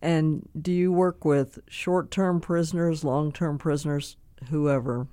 And 0.00 0.48
do 0.60 0.72
you 0.72 0.92
work 0.92 1.24
with 1.24 1.58
short-term 1.68 2.40
prisoners, 2.40 3.04
long-term 3.04 3.58
prisoners, 3.58 4.16
whoever? 4.50 5.06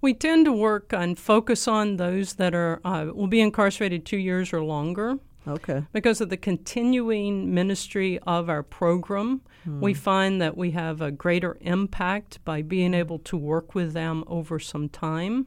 We 0.00 0.14
tend 0.14 0.44
to 0.44 0.52
work 0.52 0.92
and 0.92 1.18
focus 1.18 1.66
on 1.66 1.96
those 1.96 2.34
that 2.34 2.54
are 2.54 2.80
uh, 2.84 3.06
will 3.14 3.26
be 3.28 3.40
incarcerated 3.40 4.04
two 4.04 4.18
years 4.18 4.52
or 4.52 4.62
longer. 4.62 5.18
Okay. 5.46 5.84
Because 5.92 6.20
of 6.20 6.28
the 6.28 6.36
continuing 6.36 7.54
ministry 7.54 8.18
of 8.26 8.48
our 8.48 8.62
program, 8.62 9.42
mm. 9.66 9.80
we 9.80 9.94
find 9.94 10.40
that 10.40 10.56
we 10.56 10.72
have 10.72 11.00
a 11.00 11.10
greater 11.10 11.56
impact 11.60 12.44
by 12.44 12.62
being 12.62 12.94
able 12.94 13.18
to 13.20 13.36
work 13.36 13.74
with 13.74 13.92
them 13.92 14.24
over 14.26 14.58
some 14.58 14.88
time 14.88 15.46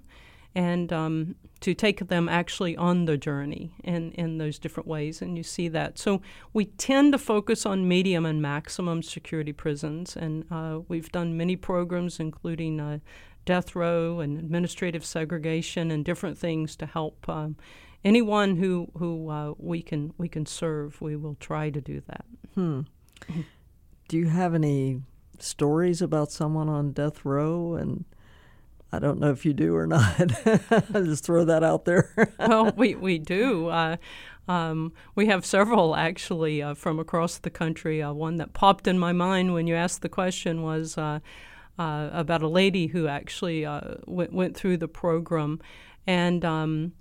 and 0.56 0.92
um, 0.92 1.36
to 1.60 1.74
take 1.74 2.08
them 2.08 2.28
actually 2.28 2.76
on 2.76 3.06
the 3.06 3.18
journey 3.18 3.74
in, 3.84 4.12
in 4.14 4.38
those 4.38 4.58
different 4.58 4.88
ways. 4.88 5.22
And 5.22 5.38
you 5.38 5.44
see 5.44 5.68
that. 5.70 6.00
So 6.00 6.22
we 6.54 6.66
tend 6.66 7.12
to 7.12 7.18
focus 7.18 7.66
on 7.66 7.88
medium 7.88 8.26
and 8.26 8.42
maximum 8.42 9.04
security 9.04 9.54
prisons. 9.54 10.16
And 10.16 10.46
uh, 10.50 10.80
we've 10.88 11.12
done 11.12 11.38
many 11.38 11.56
programs, 11.56 12.20
including 12.20 12.80
uh, 12.80 13.00
death 13.46 13.76
row 13.76 14.20
and 14.20 14.40
administrative 14.40 15.06
segregation 15.06 15.92
and 15.92 16.04
different 16.06 16.38
things 16.38 16.76
to 16.78 16.86
help. 16.86 17.28
Um, 17.28 17.56
anyone 18.04 18.58
who 18.58 18.90
who 18.98 19.30
uh, 19.30 19.54
we 19.58 19.82
can 19.82 20.14
we 20.18 20.28
can 20.28 20.46
serve, 20.46 21.02
we 21.02 21.16
will 21.16 21.36
try 21.40 21.70
to 21.70 21.82
do 21.82 22.02
that. 22.08 22.26
Hmm. 22.56 22.82
Do 24.08 24.18
you 24.18 24.28
have 24.28 24.56
any 24.56 25.02
stories 25.38 26.02
about 26.02 26.32
someone 26.32 26.70
on 26.70 26.92
death 26.92 27.24
row? 27.26 27.76
And 27.76 28.06
I 28.92 29.00
don't 29.00 29.20
know 29.20 29.32
if 29.32 29.46
you 29.46 29.54
do 29.54 29.76
or 29.76 29.88
not. 29.88 30.20
I 30.20 30.82
Just 30.94 31.26
throw 31.26 31.46
that 31.46 31.64
out 31.64 31.86
there. 31.86 32.34
well, 32.40 32.74
we 32.76 32.96
we 32.96 33.20
do. 33.20 33.68
Uh, 33.68 33.98
um, 34.48 34.94
we 35.14 35.28
have 35.28 35.46
several 35.46 35.96
actually 35.96 36.62
uh, 36.62 36.74
from 36.74 37.00
across 37.00 37.38
the 37.38 37.52
country. 37.52 38.02
Uh, 38.02 38.14
one 38.14 38.38
that 38.38 38.54
popped 38.54 38.88
in 38.88 38.98
my 38.98 39.14
mind 39.14 39.54
when 39.54 39.68
you 39.68 39.76
asked 39.76 40.02
the 40.02 40.10
question 40.10 40.64
was. 40.64 40.98
Uh, 40.98 41.20
uh, 41.78 42.10
about 42.12 42.42
a 42.42 42.48
lady 42.50 42.88
who 42.88 43.08
actually 43.08 43.66
went, 44.06 44.34
went 44.34 44.54
through 44.54 44.76
the 44.76 44.90
program, 44.90 45.62
and 46.06 46.44
um, 46.44 46.92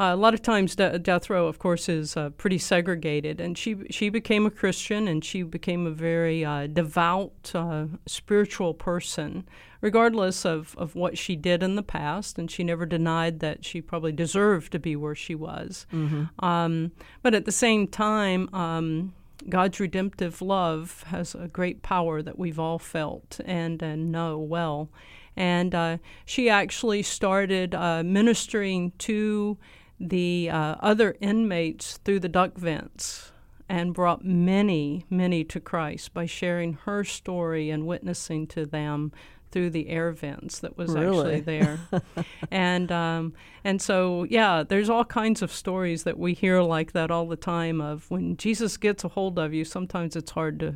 uh, 0.00 0.14
a 0.14 0.16
lot 0.16 0.32
of 0.32 0.40
times, 0.40 0.74
de- 0.74 0.98
death 0.98 1.28
row, 1.28 1.46
of 1.46 1.58
course, 1.58 1.86
is 1.86 2.16
uh, 2.16 2.30
pretty 2.30 2.56
segregated, 2.56 3.38
and 3.38 3.58
she 3.58 3.76
she 3.90 4.08
became 4.08 4.46
a 4.46 4.50
Christian, 4.50 5.06
and 5.06 5.22
she 5.22 5.42
became 5.42 5.86
a 5.86 5.90
very 5.90 6.42
uh, 6.42 6.66
devout, 6.66 7.52
uh, 7.54 7.84
spiritual 8.06 8.72
person, 8.72 9.46
regardless 9.82 10.46
of, 10.46 10.74
of 10.78 10.94
what 10.94 11.18
she 11.18 11.36
did 11.36 11.62
in 11.62 11.74
the 11.74 11.82
past, 11.82 12.38
and 12.38 12.50
she 12.50 12.64
never 12.64 12.86
denied 12.86 13.40
that 13.40 13.62
she 13.62 13.82
probably 13.82 14.12
deserved 14.12 14.72
to 14.72 14.78
be 14.78 14.96
where 14.96 15.14
she 15.14 15.34
was. 15.34 15.86
Mm-hmm. 15.92 16.42
Um, 16.42 16.92
but 17.22 17.34
at 17.34 17.44
the 17.44 17.52
same 17.52 17.86
time, 17.86 18.48
um, 18.54 19.12
God's 19.50 19.80
redemptive 19.80 20.40
love 20.40 21.04
has 21.08 21.34
a 21.34 21.48
great 21.48 21.82
power 21.82 22.22
that 22.22 22.38
we've 22.38 22.58
all 22.58 22.78
felt 22.78 23.38
and, 23.44 23.82
and 23.82 24.10
know 24.10 24.38
well. 24.38 24.88
And 25.36 25.74
uh, 25.74 25.98
she 26.24 26.50
actually 26.50 27.02
started 27.02 27.74
uh, 27.74 28.02
ministering 28.02 28.92
to 28.98 29.58
the 30.00 30.48
uh, 30.50 30.76
other 30.80 31.14
inmates 31.20 31.98
through 31.98 32.20
the 32.20 32.28
duct 32.28 32.56
vents 32.56 33.32
and 33.68 33.94
brought 33.94 34.24
many, 34.24 35.06
many 35.08 35.44
to 35.44 35.60
Christ 35.60 36.12
by 36.12 36.26
sharing 36.26 36.72
her 36.84 37.04
story 37.04 37.70
and 37.70 37.86
witnessing 37.86 38.46
to 38.48 38.66
them 38.66 39.12
through 39.52 39.70
the 39.70 39.88
air 39.88 40.10
vents 40.12 40.60
that 40.60 40.76
was 40.76 40.92
really? 40.92 41.36
actually 41.36 41.40
there. 41.40 41.78
and 42.50 42.90
um, 42.90 43.34
and 43.62 43.80
so 43.82 44.24
yeah, 44.24 44.62
there's 44.62 44.88
all 44.88 45.04
kinds 45.04 45.42
of 45.42 45.52
stories 45.52 46.04
that 46.04 46.18
we 46.18 46.34
hear 46.34 46.62
like 46.62 46.92
that 46.92 47.10
all 47.10 47.26
the 47.26 47.36
time 47.36 47.80
of 47.80 48.10
when 48.10 48.36
Jesus 48.36 48.76
gets 48.76 49.04
a 49.04 49.08
hold 49.08 49.38
of 49.38 49.52
you, 49.52 49.64
sometimes 49.64 50.16
it's 50.16 50.30
hard 50.30 50.58
to 50.60 50.74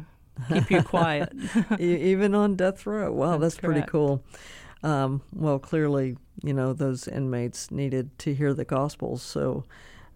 keep 0.53 0.71
you 0.71 0.83
quiet. 0.83 1.33
Even 1.79 2.35
on 2.35 2.57
death 2.57 2.87
row. 2.87 3.13
Wow, 3.13 3.39
that's, 3.39 3.55
that's 3.55 3.65
pretty 3.65 3.83
cool. 3.83 4.25
Um, 4.85 5.23
well, 5.33 5.59
clearly, 5.59 6.17
you 6.43 6.53
know, 6.53 6.75
those 6.75 7.09
inmates 7.09 7.71
needed 7.71 8.17
to 8.21 8.35
hear 8.35 8.53
the 8.53 8.67
Gospels. 8.67 9.23
So, 9.23 9.65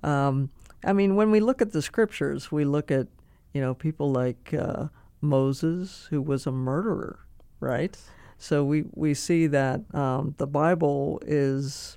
um, 0.02 0.50
I 0.84 0.92
mean, 0.92 1.16
when 1.16 1.30
we 1.30 1.40
look 1.40 1.62
at 1.62 1.72
the 1.72 1.82
scriptures, 1.82 2.52
we 2.52 2.64
look 2.64 2.90
at, 2.90 3.08
you 3.54 3.62
know, 3.62 3.74
people 3.74 4.12
like 4.12 4.52
uh, 4.52 4.88
Moses, 5.22 6.06
who 6.10 6.20
was 6.20 6.46
a 6.46 6.52
murderer, 6.52 7.18
right? 7.60 7.96
So 8.36 8.62
we, 8.62 8.84
we 8.94 9.14
see 9.14 9.46
that 9.46 9.80
um, 9.94 10.34
the 10.36 10.46
Bible 10.46 11.20
is 11.26 11.96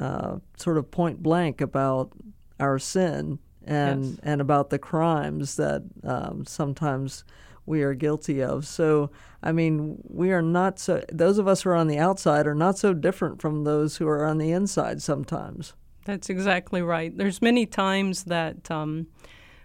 uh, 0.00 0.36
sort 0.56 0.78
of 0.78 0.90
point 0.90 1.22
blank 1.22 1.60
about 1.60 2.12
our 2.60 2.78
sin 2.78 3.40
and 3.66 4.04
yes. 4.04 4.18
and 4.22 4.40
about 4.40 4.70
the 4.70 4.78
crimes 4.78 5.56
that 5.56 5.82
um, 6.04 6.44
sometimes 6.46 7.24
we 7.66 7.82
are 7.82 7.94
guilty 7.94 8.42
of. 8.42 8.66
So, 8.66 9.10
I 9.42 9.52
mean, 9.52 10.02
we 10.08 10.32
are 10.32 10.42
not 10.42 10.78
so, 10.78 11.02
those 11.12 11.38
of 11.38 11.48
us 11.48 11.62
who 11.62 11.70
are 11.70 11.74
on 11.74 11.88
the 11.88 11.98
outside 11.98 12.46
are 12.46 12.54
not 12.54 12.78
so 12.78 12.92
different 12.92 13.40
from 13.40 13.64
those 13.64 13.96
who 13.96 14.08
are 14.08 14.24
on 14.24 14.38
the 14.38 14.52
inside 14.52 15.02
sometimes. 15.02 15.74
That's 16.04 16.28
exactly 16.28 16.82
right. 16.82 17.16
There's 17.16 17.40
many 17.40 17.66
times 17.66 18.24
that, 18.24 18.70
um, 18.70 19.06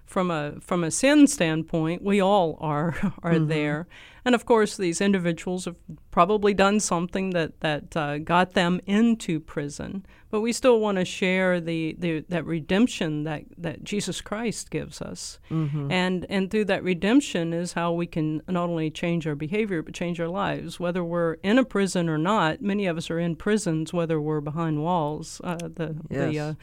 from 0.05 0.31
a 0.31 0.55
from 0.59 0.83
a 0.83 0.89
sin 0.89 1.27
standpoint, 1.27 2.01
we 2.01 2.19
all 2.19 2.57
are 2.59 2.95
are 3.21 3.33
mm-hmm. 3.33 3.47
there, 3.47 3.87
and 4.25 4.33
of 4.33 4.43
course, 4.43 4.75
these 4.75 5.01
individuals 5.01 5.65
have 5.65 5.75
probably 6.11 6.53
done 6.53 6.79
something 6.79 7.31
that 7.31 7.59
that 7.61 7.95
uh, 7.95 8.17
got 8.17 8.53
them 8.53 8.79
into 8.85 9.39
prison, 9.39 10.05
but 10.31 10.41
we 10.41 10.51
still 10.51 10.79
want 10.79 10.97
to 10.97 11.05
share 11.05 11.59
the, 11.61 11.95
the 11.99 12.25
that 12.29 12.45
redemption 12.45 13.23
that 13.23 13.43
that 13.57 13.83
Jesus 13.83 14.21
Christ 14.21 14.71
gives 14.71 15.01
us, 15.01 15.39
mm-hmm. 15.49 15.91
and 15.91 16.25
and 16.29 16.49
through 16.49 16.65
that 16.65 16.83
redemption 16.83 17.53
is 17.53 17.73
how 17.73 17.91
we 17.91 18.07
can 18.07 18.41
not 18.47 18.69
only 18.69 18.89
change 18.89 19.27
our 19.27 19.35
behavior 19.35 19.81
but 19.81 19.93
change 19.93 20.19
our 20.19 20.27
lives. 20.27 20.79
Whether 20.79 21.03
we're 21.03 21.33
in 21.43 21.57
a 21.57 21.65
prison 21.65 22.09
or 22.09 22.17
not, 22.17 22.61
many 22.61 22.87
of 22.87 22.97
us 22.97 23.11
are 23.11 23.19
in 23.19 23.35
prisons, 23.35 23.93
whether 23.93 24.19
we're 24.19 24.41
behind 24.41 24.83
walls. 24.83 25.41
Uh, 25.43 25.57
the 25.57 25.95
yes. 26.09 26.31
the 26.31 26.39
uh, 26.39 26.53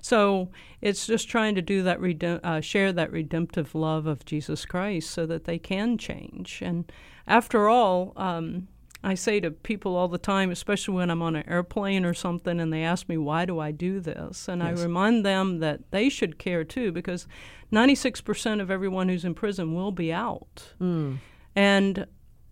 so 0.00 0.50
it's 0.82 1.06
just 1.06 1.30
trying 1.30 1.54
to 1.54 1.62
do 1.62 1.82
that, 1.82 1.98
redem- 1.98 2.44
uh, 2.44 2.60
share 2.60 2.92
that 2.92 3.10
redemptive 3.10 3.74
love 3.74 4.06
of 4.06 4.26
Jesus 4.26 4.66
Christ, 4.66 5.10
so 5.10 5.24
that 5.24 5.44
they 5.44 5.58
can 5.58 5.96
change. 5.96 6.60
And 6.60 6.92
after 7.26 7.70
all, 7.70 8.12
um, 8.16 8.68
I 9.04 9.14
say 9.14 9.38
to 9.40 9.50
people 9.50 9.96
all 9.96 10.08
the 10.08 10.18
time, 10.18 10.50
especially 10.50 10.94
when 10.94 11.10
I'm 11.10 11.22
on 11.22 11.36
an 11.36 11.48
airplane 11.48 12.04
or 12.04 12.14
something, 12.14 12.58
and 12.58 12.72
they 12.72 12.82
ask 12.82 13.08
me, 13.08 13.18
why 13.18 13.44
do 13.44 13.60
I 13.60 13.70
do 13.70 14.00
this? 14.00 14.48
And 14.48 14.62
yes. 14.62 14.78
I 14.78 14.82
remind 14.82 15.24
them 15.24 15.58
that 15.60 15.90
they 15.90 16.08
should 16.08 16.38
care 16.38 16.64
too, 16.64 16.90
because 16.90 17.26
96% 17.72 18.60
of 18.60 18.70
everyone 18.70 19.08
who's 19.08 19.24
in 19.24 19.34
prison 19.34 19.74
will 19.74 19.92
be 19.92 20.12
out. 20.12 20.72
Mm. 20.80 21.18
And 21.54 22.06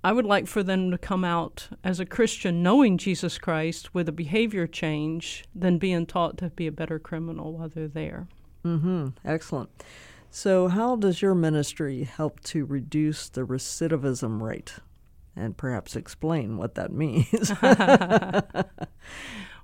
I 0.04 0.12
would 0.12 0.26
like 0.26 0.47
for 0.47 0.62
them 0.62 0.90
to 0.90 0.99
come 0.99 1.25
out 1.25 1.68
as 1.82 2.00
a 2.00 2.06
Christian 2.06 2.62
knowing 2.62 2.99
Jesus 2.99 3.38
Christ 3.38 3.94
with 3.94 4.09
a 4.09 4.12
behavior 4.12 4.66
change 4.66 5.44
than 5.54 5.78
being 5.78 6.06
taught 6.06 6.37
to 6.38 6.50
be 6.50 6.66
a 6.66 6.73
better 6.73 6.99
criminal 6.99 7.52
while 7.52 7.68
they're 7.68 7.88
there. 7.88 8.26
Mm-hmm. 8.64 9.09
Excellent. 9.25 9.71
So, 10.30 10.68
how 10.68 10.97
does 10.97 11.21
your 11.21 11.35
ministry 11.35 12.04
help 12.04 12.40
to 12.44 12.64
reduce 12.64 13.28
the 13.28 13.42
recidivism 13.42 14.40
rate? 14.40 14.75
And 15.36 15.56
perhaps 15.56 15.96
explain 15.96 16.56
what 16.56 16.74
that 16.74 16.92
means. 16.92 17.50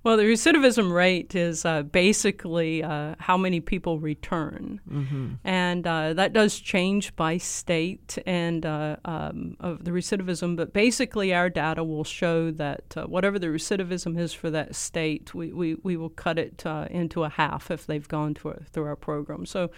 well, 0.02 0.16
the 0.16 0.22
recidivism 0.22 0.92
rate 0.92 1.34
is 1.34 1.64
uh, 1.64 1.82
basically 1.82 2.82
uh, 2.82 3.14
how 3.18 3.36
many 3.36 3.60
people 3.60 3.98
return, 3.98 4.80
mm-hmm. 4.90 5.32
and 5.44 5.86
uh, 5.86 6.14
that 6.14 6.32
does 6.32 6.58
change 6.58 7.14
by 7.16 7.36
state 7.36 8.18
and 8.26 8.64
uh, 8.64 8.96
um, 9.04 9.56
of 9.60 9.84
the 9.84 9.90
recidivism. 9.90 10.56
But 10.56 10.72
basically, 10.72 11.34
our 11.34 11.50
data 11.50 11.84
will 11.84 12.04
show 12.04 12.50
that 12.52 12.96
uh, 12.96 13.04
whatever 13.04 13.38
the 13.38 13.48
recidivism 13.48 14.18
is 14.18 14.32
for 14.32 14.50
that 14.50 14.74
state, 14.74 15.34
we, 15.34 15.52
we, 15.52 15.74
we 15.82 15.96
will 15.96 16.10
cut 16.10 16.38
it 16.38 16.64
uh, 16.64 16.86
into 16.90 17.24
a 17.24 17.28
half 17.28 17.70
if 17.70 17.86
they've 17.86 18.08
gone 18.08 18.34
through, 18.34 18.62
through 18.72 18.86
our 18.86 18.96
program. 18.96 19.44
So 19.44 19.70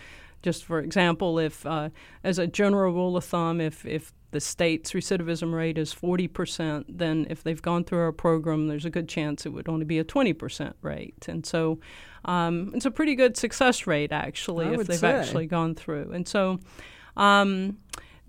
just 0.42 0.64
for 0.64 0.80
example, 0.80 1.38
if 1.38 1.66
uh, 1.66 1.90
as 2.24 2.38
a 2.38 2.46
general 2.46 2.92
rule 2.92 3.16
of 3.16 3.24
thumb, 3.24 3.60
if 3.60 3.84
if 3.84 4.12
the 4.30 4.40
state's 4.40 4.92
recidivism 4.92 5.52
rate 5.52 5.78
is 5.78 5.94
40%, 5.94 6.84
then 6.88 7.26
if 7.28 7.42
they've 7.42 7.60
gone 7.60 7.84
through 7.84 8.00
our 8.00 8.12
program, 8.12 8.68
there's 8.68 8.84
a 8.84 8.90
good 8.90 9.08
chance 9.08 9.44
it 9.44 9.50
would 9.50 9.68
only 9.68 9.84
be 9.84 9.98
a 9.98 10.04
20% 10.04 10.74
rate. 10.82 11.26
And 11.28 11.44
so 11.44 11.80
um, 12.24 12.72
it's 12.74 12.86
a 12.86 12.90
pretty 12.90 13.14
good 13.14 13.36
success 13.36 13.86
rate, 13.86 14.12
actually, 14.12 14.66
I 14.66 14.74
if 14.74 14.86
they've 14.86 14.98
say. 14.98 15.12
actually 15.12 15.46
gone 15.46 15.74
through. 15.74 16.12
And 16.12 16.28
so 16.28 16.60
um, 17.16 17.78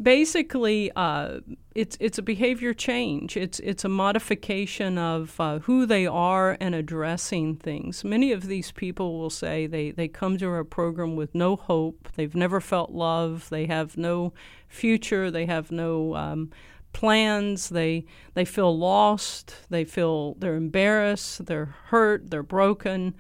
basically, 0.01 0.91
uh, 0.95 1.39
it's 1.75 1.97
it's 1.99 2.17
a 2.17 2.21
behavior 2.21 2.73
change. 2.73 3.37
It's 3.37 3.59
it's 3.59 3.85
a 3.85 3.89
modification 3.89 4.97
of 4.97 5.39
uh, 5.39 5.59
who 5.59 5.85
they 5.85 6.05
are 6.05 6.57
and 6.59 6.75
addressing 6.75 7.55
things. 7.55 8.03
Many 8.03 8.31
of 8.31 8.47
these 8.47 8.71
people 8.71 9.19
will 9.19 9.29
say 9.29 9.67
they 9.67 9.91
they 9.91 10.07
come 10.07 10.37
to 10.37 10.49
our 10.49 10.63
program 10.63 11.15
with 11.15 11.33
no 11.33 11.55
hope. 11.55 12.09
They've 12.15 12.35
never 12.35 12.59
felt 12.59 12.91
love. 12.91 13.49
They 13.49 13.65
have 13.67 13.97
no 13.97 14.33
future. 14.67 15.31
They 15.31 15.45
have 15.45 15.71
no 15.71 16.15
um, 16.15 16.51
plans. 16.93 17.69
They 17.69 18.05
they 18.33 18.45
feel 18.45 18.77
lost. 18.77 19.55
They 19.69 19.85
feel 19.85 20.35
they're 20.35 20.55
embarrassed. 20.55 21.45
They're 21.45 21.75
hurt. 21.85 22.29
They're 22.29 22.43
broken. 22.43 23.15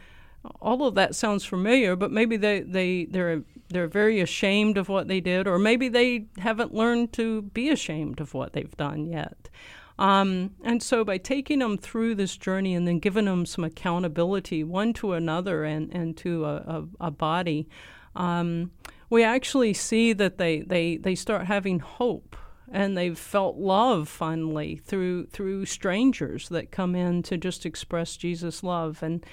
All 0.59 0.87
of 0.87 0.95
that 0.95 1.15
sounds 1.15 1.45
familiar, 1.45 1.95
but 1.95 2.11
maybe 2.11 2.37
they, 2.37 2.61
they, 2.61 3.05
they're 3.05 3.43
they're 3.69 3.87
very 3.87 4.19
ashamed 4.19 4.77
of 4.77 4.89
what 4.89 5.07
they 5.07 5.21
did, 5.21 5.47
or 5.47 5.57
maybe 5.57 5.87
they 5.87 6.25
haven't 6.37 6.73
learned 6.73 7.13
to 7.13 7.43
be 7.43 7.69
ashamed 7.69 8.19
of 8.19 8.33
what 8.33 8.53
they've 8.53 8.75
done 8.77 9.07
yet. 9.07 9.49
Um, 9.97 10.55
and 10.63 10.81
so, 10.81 11.03
by 11.03 11.17
taking 11.17 11.59
them 11.59 11.77
through 11.77 12.15
this 12.15 12.35
journey 12.37 12.73
and 12.75 12.87
then 12.87 12.99
giving 12.99 13.25
them 13.25 13.45
some 13.45 13.63
accountability, 13.63 14.63
one 14.63 14.93
to 14.93 15.13
another 15.13 15.63
and, 15.63 15.93
and 15.93 16.17
to 16.17 16.45
a, 16.45 16.55
a, 16.55 17.07
a 17.07 17.11
body, 17.11 17.67
um, 18.15 18.71
we 19.09 19.23
actually 19.23 19.73
see 19.73 20.13
that 20.13 20.37
they, 20.37 20.61
they, 20.61 20.97
they 20.97 21.15
start 21.15 21.45
having 21.45 21.79
hope 21.79 22.35
and 22.71 22.97
they've 22.97 23.19
felt 23.19 23.57
love 23.57 24.07
finally 24.07 24.77
through 24.77 25.25
through 25.27 25.65
strangers 25.65 26.47
that 26.49 26.71
come 26.71 26.95
in 26.95 27.21
to 27.21 27.37
just 27.37 27.65
express 27.65 28.15
Jesus' 28.15 28.63
love 28.63 29.03
and 29.03 29.25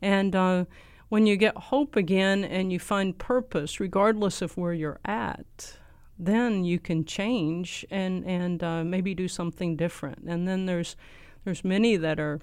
and 0.00 0.34
uh, 0.34 0.64
when 1.08 1.26
you 1.26 1.36
get 1.36 1.56
hope 1.56 1.96
again 1.96 2.44
and 2.44 2.72
you 2.72 2.78
find 2.78 3.16
purpose, 3.18 3.78
regardless 3.80 4.42
of 4.42 4.56
where 4.56 4.72
you're 4.72 5.00
at, 5.04 5.78
then 6.18 6.64
you 6.64 6.78
can 6.78 7.04
change 7.04 7.84
and 7.90 8.24
and 8.24 8.62
uh, 8.62 8.84
maybe 8.84 9.14
do 9.14 9.28
something 9.28 9.76
different. 9.76 10.24
And 10.26 10.46
then 10.46 10.66
there's 10.66 10.96
there's 11.44 11.64
many 11.64 11.96
that 11.96 12.18
are 12.18 12.40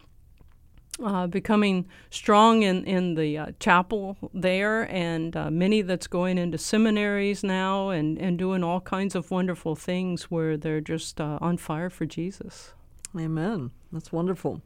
uh, 1.02 1.28
becoming 1.28 1.88
strong 2.10 2.64
in 2.64 2.84
in 2.86 3.16
the 3.16 3.38
uh, 3.38 3.52
chapel 3.60 4.18
there, 4.34 4.84
and 4.94 5.36
uh, 5.36 5.50
many 5.50 5.82
that's 5.82 6.08
going 6.08 6.38
into 6.38 6.58
seminaries 6.58 7.44
now 7.44 7.90
and 7.90 8.18
and 8.18 8.38
doing 8.38 8.64
all 8.64 8.82
kinds 8.82 9.16
of 9.16 9.32
wonderful 9.32 9.76
things 9.76 10.26
where 10.26 10.58
they're 10.58 10.82
just 10.82 11.20
uh, 11.20 11.38
on 11.42 11.58
fire 11.58 11.90
for 11.90 12.06
Jesus. 12.06 12.74
Amen. 13.18 13.72
That's 13.92 14.12
wonderful. 14.12 14.62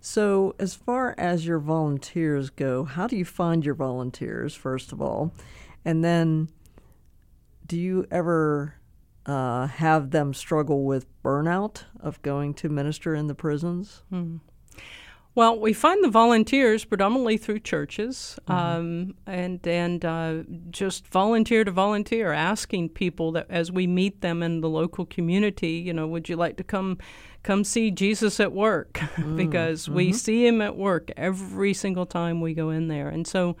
So, 0.00 0.54
as 0.58 0.74
far 0.74 1.14
as 1.16 1.46
your 1.46 1.60
volunteers 1.60 2.50
go, 2.50 2.84
how 2.84 3.06
do 3.06 3.16
you 3.16 3.24
find 3.24 3.64
your 3.64 3.74
volunteers, 3.74 4.54
first 4.54 4.92
of 4.92 5.00
all? 5.00 5.32
And 5.84 6.04
then, 6.04 6.48
do 7.66 7.78
you 7.78 8.06
ever 8.10 8.74
uh, 9.26 9.68
have 9.68 10.10
them 10.10 10.34
struggle 10.34 10.84
with 10.84 11.06
burnout 11.22 11.84
of 12.00 12.20
going 12.22 12.54
to 12.54 12.68
minister 12.68 13.14
in 13.14 13.28
the 13.28 13.34
prisons? 13.34 14.02
Hmm. 14.10 14.38
Well, 15.36 15.58
we 15.58 15.72
find 15.72 16.02
the 16.04 16.10
volunteers 16.10 16.84
predominantly 16.84 17.38
through 17.38 17.60
churches, 17.60 18.38
mm-hmm. 18.46 18.52
um, 18.52 19.14
and 19.26 19.66
and 19.66 20.04
uh, 20.04 20.42
just 20.70 21.08
volunteer 21.08 21.64
to 21.64 21.72
volunteer, 21.72 22.32
asking 22.32 22.90
people 22.90 23.32
that 23.32 23.46
as 23.50 23.72
we 23.72 23.88
meet 23.88 24.20
them 24.20 24.44
in 24.44 24.60
the 24.60 24.68
local 24.68 25.04
community, 25.04 25.72
you 25.72 25.92
know, 25.92 26.06
would 26.06 26.28
you 26.28 26.36
like 26.36 26.56
to 26.58 26.64
come 26.64 26.98
come 27.44 27.62
see 27.62 27.92
Jesus 27.92 28.40
at 28.40 28.52
work? 28.52 29.00
Mm, 29.14 29.36
because 29.36 29.84
mm-hmm. 29.84 29.94
we 29.94 30.12
see 30.12 30.44
him 30.44 30.60
at 30.60 30.76
work 30.76 31.12
every 31.16 31.72
single 31.72 32.04
time 32.04 32.40
we 32.40 32.52
go 32.52 32.70
in 32.70 32.88
there, 32.88 33.08
and 33.08 33.26
so 33.26 33.56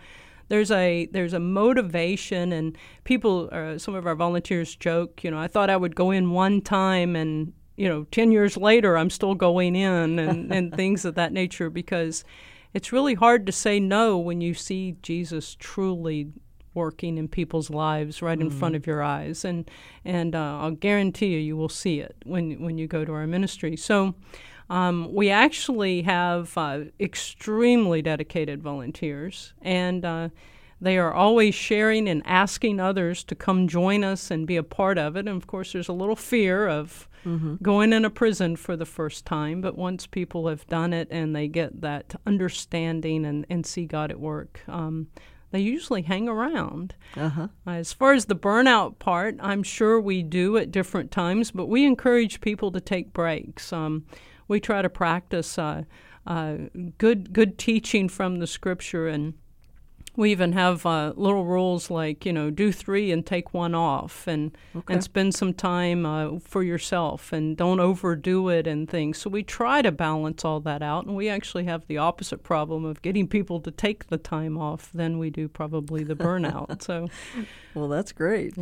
there's 0.48 0.72
a 0.72 1.06
there's 1.12 1.32
a 1.32 1.38
motivation 1.38 2.52
and 2.52 2.76
people 3.04 3.48
uh, 3.52 3.78
some 3.78 3.94
of 3.94 4.04
our 4.04 4.16
volunteers 4.16 4.76
joke 4.76 5.24
you 5.24 5.30
know 5.30 5.38
i 5.38 5.48
thought 5.48 5.70
i 5.70 5.76
would 5.76 5.96
go 5.96 6.10
in 6.10 6.32
one 6.32 6.60
time 6.60 7.16
and 7.16 7.54
you 7.76 7.88
know, 7.88 8.04
10 8.10 8.32
years 8.32 8.56
later, 8.56 8.96
I'm 8.96 9.10
still 9.10 9.34
going 9.34 9.76
in 9.76 10.18
and, 10.18 10.52
and 10.52 10.74
things 10.74 11.04
of 11.04 11.14
that 11.16 11.32
nature 11.32 11.70
because 11.70 12.24
it's 12.72 12.92
really 12.92 13.14
hard 13.14 13.46
to 13.46 13.52
say 13.52 13.80
no 13.80 14.18
when 14.18 14.40
you 14.40 14.54
see 14.54 14.96
Jesus 15.02 15.56
truly 15.58 16.28
working 16.74 17.18
in 17.18 17.28
people's 17.28 17.70
lives 17.70 18.22
right 18.22 18.40
in 18.40 18.50
mm. 18.50 18.58
front 18.58 18.76
of 18.76 18.86
your 18.86 19.02
eyes. 19.02 19.44
And, 19.44 19.70
and 20.04 20.34
uh, 20.34 20.58
I'll 20.58 20.70
guarantee 20.72 21.28
you, 21.28 21.38
you 21.38 21.56
will 21.56 21.68
see 21.68 22.00
it 22.00 22.16
when, 22.24 22.60
when 22.62 22.78
you 22.78 22.86
go 22.86 23.04
to 23.04 23.12
our 23.12 23.26
ministry. 23.26 23.76
So 23.76 24.14
um, 24.70 25.12
we 25.12 25.30
actually 25.30 26.02
have 26.02 26.56
uh, 26.56 26.80
extremely 26.98 28.02
dedicated 28.02 28.62
volunteers. 28.62 29.54
And 29.62 30.04
uh, 30.04 30.28
they 30.80 30.98
are 30.98 31.12
always 31.12 31.54
sharing 31.54 32.08
and 32.08 32.22
asking 32.26 32.80
others 32.80 33.24
to 33.24 33.34
come 33.34 33.68
join 33.68 34.04
us 34.04 34.30
and 34.30 34.46
be 34.46 34.56
a 34.56 34.62
part 34.62 34.98
of 34.98 35.16
it. 35.16 35.20
And 35.20 35.36
of 35.36 35.46
course, 35.46 35.72
there's 35.72 35.88
a 35.88 35.92
little 35.94 36.16
fear 36.16 36.68
of 36.68 37.08
mm-hmm. 37.24 37.56
going 37.62 37.92
in 37.92 38.04
a 38.04 38.10
prison 38.10 38.56
for 38.56 38.76
the 38.76 38.86
first 38.86 39.24
time, 39.24 39.60
but 39.60 39.78
once 39.78 40.06
people 40.06 40.48
have 40.48 40.66
done 40.66 40.92
it 40.92 41.08
and 41.10 41.34
they 41.34 41.48
get 41.48 41.80
that 41.80 42.14
understanding 42.26 43.24
and, 43.24 43.46
and 43.48 43.64
see 43.64 43.86
God 43.86 44.10
at 44.10 44.20
work, 44.20 44.60
um, 44.68 45.08
they 45.54 45.60
usually 45.60 46.02
hang 46.02 46.28
around. 46.28 46.96
Uh-huh. 47.16 47.46
As 47.64 47.92
far 47.92 48.12
as 48.12 48.24
the 48.24 48.34
burnout 48.34 48.98
part, 48.98 49.36
I'm 49.38 49.62
sure 49.62 50.00
we 50.00 50.20
do 50.20 50.56
at 50.56 50.72
different 50.72 51.12
times, 51.12 51.52
but 51.52 51.66
we 51.66 51.86
encourage 51.86 52.40
people 52.40 52.72
to 52.72 52.80
take 52.80 53.12
breaks. 53.12 53.72
Um, 53.72 54.04
we 54.48 54.58
try 54.58 54.82
to 54.82 54.88
practice 54.88 55.56
uh, 55.56 55.84
uh, 56.26 56.56
good 56.98 57.32
good 57.32 57.56
teaching 57.56 58.08
from 58.08 58.40
the 58.40 58.48
Scripture 58.48 59.06
and 59.06 59.34
we 60.16 60.30
even 60.30 60.52
have 60.52 60.86
uh, 60.86 61.12
little 61.16 61.44
rules 61.44 61.90
like 61.90 62.24
you 62.24 62.32
know 62.32 62.50
do 62.50 62.70
three 62.72 63.10
and 63.12 63.26
take 63.26 63.52
one 63.54 63.74
off 63.74 64.26
and 64.26 64.56
Okay. 64.76 64.94
and 64.94 65.02
spend 65.04 65.34
some 65.34 65.52
time 65.54 66.04
uh, 66.06 66.38
for 66.40 66.62
yourself 66.62 67.32
and 67.32 67.56
don't 67.56 67.80
overdo 67.80 68.48
it 68.48 68.66
and 68.66 68.88
things 68.88 69.18
so 69.18 69.30
we 69.30 69.42
try 69.42 69.82
to 69.82 69.90
balance 69.92 70.44
all 70.44 70.60
that 70.60 70.82
out 70.82 71.06
and 71.06 71.14
we 71.16 71.28
actually 71.28 71.64
have 71.64 71.86
the 71.86 71.98
opposite 71.98 72.42
problem 72.42 72.84
of 72.84 73.00
getting 73.02 73.26
people 73.28 73.60
to 73.60 73.70
take 73.70 74.08
the 74.08 74.18
time 74.18 74.58
off 74.58 74.90
than 74.92 75.18
we 75.18 75.30
do 75.30 75.48
probably 75.48 76.02
the 76.04 76.16
burnout 76.16 76.82
so 76.88 77.08
Well, 77.74 77.88
that's 77.88 78.12
great. 78.12 78.54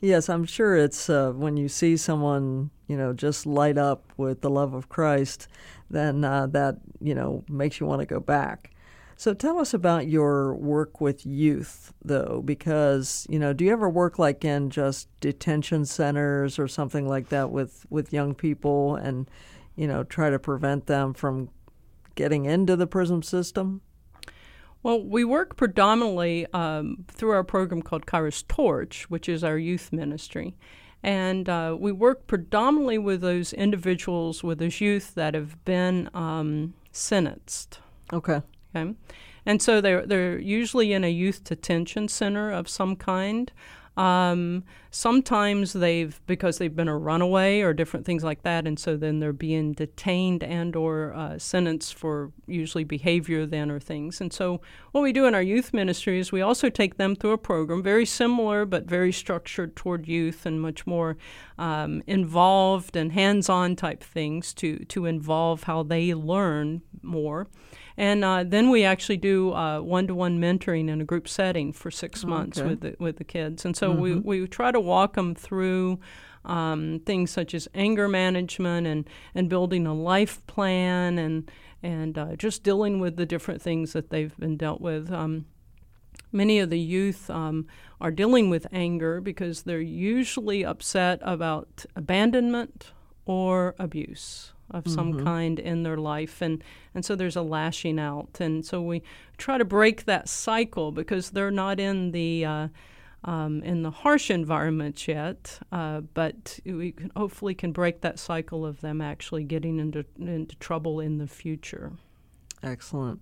Yes, 0.00 0.28
I'm 0.28 0.44
sure 0.44 0.76
it's 0.76 1.10
uh, 1.10 1.32
when 1.32 1.56
you 1.56 1.68
see 1.68 1.96
someone, 1.96 2.70
you 2.86 2.96
know, 2.96 3.12
just 3.12 3.46
light 3.46 3.76
up 3.78 4.04
with 4.16 4.42
the 4.42 4.50
love 4.50 4.74
of 4.74 4.88
Christ, 4.88 5.48
then 5.90 6.22
uh, 6.24 6.46
that, 6.48 6.76
you 7.00 7.14
know, 7.16 7.42
makes 7.48 7.80
you 7.80 7.86
want 7.86 8.00
to 8.00 8.06
go 8.06 8.20
back. 8.20 8.70
So 9.16 9.32
tell 9.32 9.58
us 9.58 9.72
about 9.72 10.08
your 10.08 10.54
work 10.54 11.00
with 11.00 11.24
youth, 11.24 11.92
though, 12.04 12.42
because, 12.44 13.26
you 13.30 13.38
know, 13.38 13.52
do 13.52 13.64
you 13.64 13.72
ever 13.72 13.88
work 13.88 14.18
like 14.18 14.44
in 14.44 14.70
just 14.70 15.08
detention 15.20 15.84
centers 15.84 16.58
or 16.58 16.66
something 16.66 17.08
like 17.08 17.28
that 17.28 17.50
with, 17.50 17.86
with 17.90 18.12
young 18.12 18.34
people 18.34 18.96
and, 18.96 19.30
you 19.76 19.86
know, 19.86 20.02
try 20.02 20.30
to 20.30 20.38
prevent 20.38 20.86
them 20.86 21.14
from 21.14 21.48
getting 22.16 22.44
into 22.44 22.76
the 22.76 22.86
prison 22.86 23.22
system? 23.22 23.80
Well, 24.82 25.02
we 25.02 25.24
work 25.24 25.56
predominantly 25.56 26.46
um, 26.52 27.04
through 27.08 27.30
our 27.30 27.44
program 27.44 27.82
called 27.82 28.06
Kairos 28.06 28.46
Torch, 28.46 29.08
which 29.08 29.28
is 29.28 29.42
our 29.42 29.56
youth 29.56 29.92
ministry. 29.92 30.56
And 31.02 31.48
uh, 31.48 31.76
we 31.78 31.92
work 31.92 32.26
predominantly 32.26 32.98
with 32.98 33.20
those 33.20 33.52
individuals, 33.52 34.42
with 34.42 34.58
those 34.58 34.80
youth 34.80 35.14
that 35.14 35.34
have 35.34 35.64
been 35.64 36.10
um, 36.14 36.74
sentenced. 36.92 37.78
Okay. 38.12 38.42
Okay, 38.74 38.94
and 39.46 39.62
so 39.62 39.80
they're 39.80 40.06
they're 40.06 40.38
usually 40.38 40.92
in 40.92 41.04
a 41.04 41.10
youth 41.10 41.44
detention 41.44 42.08
center 42.08 42.50
of 42.50 42.68
some 42.68 42.96
kind. 42.96 43.52
Um, 43.96 44.64
sometimes 44.90 45.72
they've 45.72 46.20
because 46.26 46.58
they've 46.58 46.74
been 46.74 46.88
a 46.88 46.96
runaway 46.98 47.60
or 47.60 47.72
different 47.72 48.04
things 48.04 48.24
like 48.24 48.42
that, 48.42 48.66
and 48.66 48.78
so 48.78 48.96
then 48.96 49.20
they're 49.20 49.32
being 49.32 49.72
detained 49.72 50.42
and 50.42 50.74
or 50.74 51.14
uh, 51.14 51.38
sentenced 51.38 51.94
for 51.94 52.32
usually 52.46 52.82
behavior 52.82 53.46
then 53.46 53.70
or 53.70 53.78
things. 53.78 54.20
And 54.20 54.32
so 54.32 54.60
what 54.90 55.02
we 55.02 55.12
do 55.12 55.26
in 55.26 55.34
our 55.34 55.42
youth 55.42 55.72
ministry 55.72 56.18
is 56.18 56.32
we 56.32 56.42
also 56.42 56.70
take 56.70 56.96
them 56.96 57.14
through 57.14 57.32
a 57.32 57.38
program 57.38 57.82
very 57.82 58.06
similar 58.06 58.66
but 58.66 58.84
very 58.84 59.12
structured 59.12 59.76
toward 59.76 60.08
youth 60.08 60.44
and 60.44 60.60
much 60.60 60.86
more 60.86 61.16
um, 61.56 62.02
involved 62.08 62.96
and 62.96 63.12
hands-on 63.12 63.76
type 63.76 64.02
things 64.02 64.52
to 64.54 64.78
to 64.86 65.06
involve 65.06 65.64
how 65.64 65.84
they 65.84 66.14
learn 66.14 66.82
more. 67.02 67.46
And 67.96 68.24
uh, 68.24 68.42
then 68.44 68.70
we 68.70 68.84
actually 68.84 69.18
do 69.18 69.52
uh, 69.52 69.80
one-to-one 69.80 70.40
mentoring 70.40 70.88
in 70.88 71.00
a 71.00 71.04
group 71.04 71.28
setting 71.28 71.72
for 71.72 71.90
six 71.90 72.24
months 72.24 72.58
Okay. 72.58 72.68
with 72.68 72.80
the, 72.80 72.96
with 72.98 73.18
the 73.18 73.24
kids. 73.24 73.64
And 73.64 73.76
so 73.76 73.92
we, 73.92 74.16
we 74.16 74.46
try 74.48 74.72
to 74.72 74.80
walk 74.80 75.14
them 75.14 75.34
through 75.34 76.00
um, 76.44 77.00
things 77.06 77.30
such 77.30 77.54
as 77.54 77.68
anger 77.74 78.08
management 78.08 78.86
and, 78.86 79.08
and 79.34 79.48
building 79.48 79.86
a 79.86 79.94
life 79.94 80.44
plan 80.46 81.18
and 81.18 81.50
and 81.82 82.16
uh, 82.16 82.34
just 82.36 82.62
dealing 82.62 82.98
with 82.98 83.16
the 83.16 83.26
different 83.26 83.60
things 83.60 83.92
that 83.92 84.08
they've 84.08 84.34
been 84.38 84.56
dealt 84.56 84.80
with. 84.80 85.12
Um, 85.12 85.44
many 86.32 86.58
of 86.58 86.70
the 86.70 86.80
youth 86.80 87.28
um, 87.28 87.66
are 88.00 88.10
dealing 88.10 88.48
with 88.48 88.66
anger 88.72 89.20
because 89.20 89.64
they're 89.64 89.82
usually 89.82 90.64
upset 90.64 91.18
about 91.20 91.84
abandonment 91.94 92.92
or 93.26 93.74
abuse 93.78 94.53
of 94.74 94.88
some 94.88 95.24
kind 95.24 95.58
in 95.58 95.82
their 95.84 95.96
life 95.96 96.42
and 96.42 96.62
and 96.94 97.04
so 97.04 97.14
there's 97.14 97.36
a 97.36 97.42
lashing 97.42 97.98
out 97.98 98.38
and 98.40 98.66
so 98.66 98.82
we 98.82 99.02
try 99.38 99.56
to 99.56 99.64
break 99.64 100.04
that 100.04 100.28
cycle 100.28 100.92
because 100.92 101.30
they're 101.30 101.50
not 101.50 101.78
in 101.78 102.10
the 102.10 102.44
uh, 102.44 102.68
um, 103.24 103.62
in 103.62 103.82
the 103.82 103.90
harsh 103.90 104.30
environments 104.30 105.08
yet, 105.08 105.58
uh, 105.72 106.02
but 106.12 106.60
we 106.64 106.92
can, 106.92 107.10
hopefully 107.16 107.54
can 107.54 107.72
break 107.72 108.02
that 108.02 108.18
cycle 108.18 108.66
of 108.66 108.82
them 108.82 109.00
actually 109.00 109.44
getting 109.44 109.78
into 109.78 110.04
into 110.18 110.54
trouble 110.56 111.00
in 111.00 111.18
the 111.18 111.26
future. 111.26 111.92
Excellent. 112.62 113.20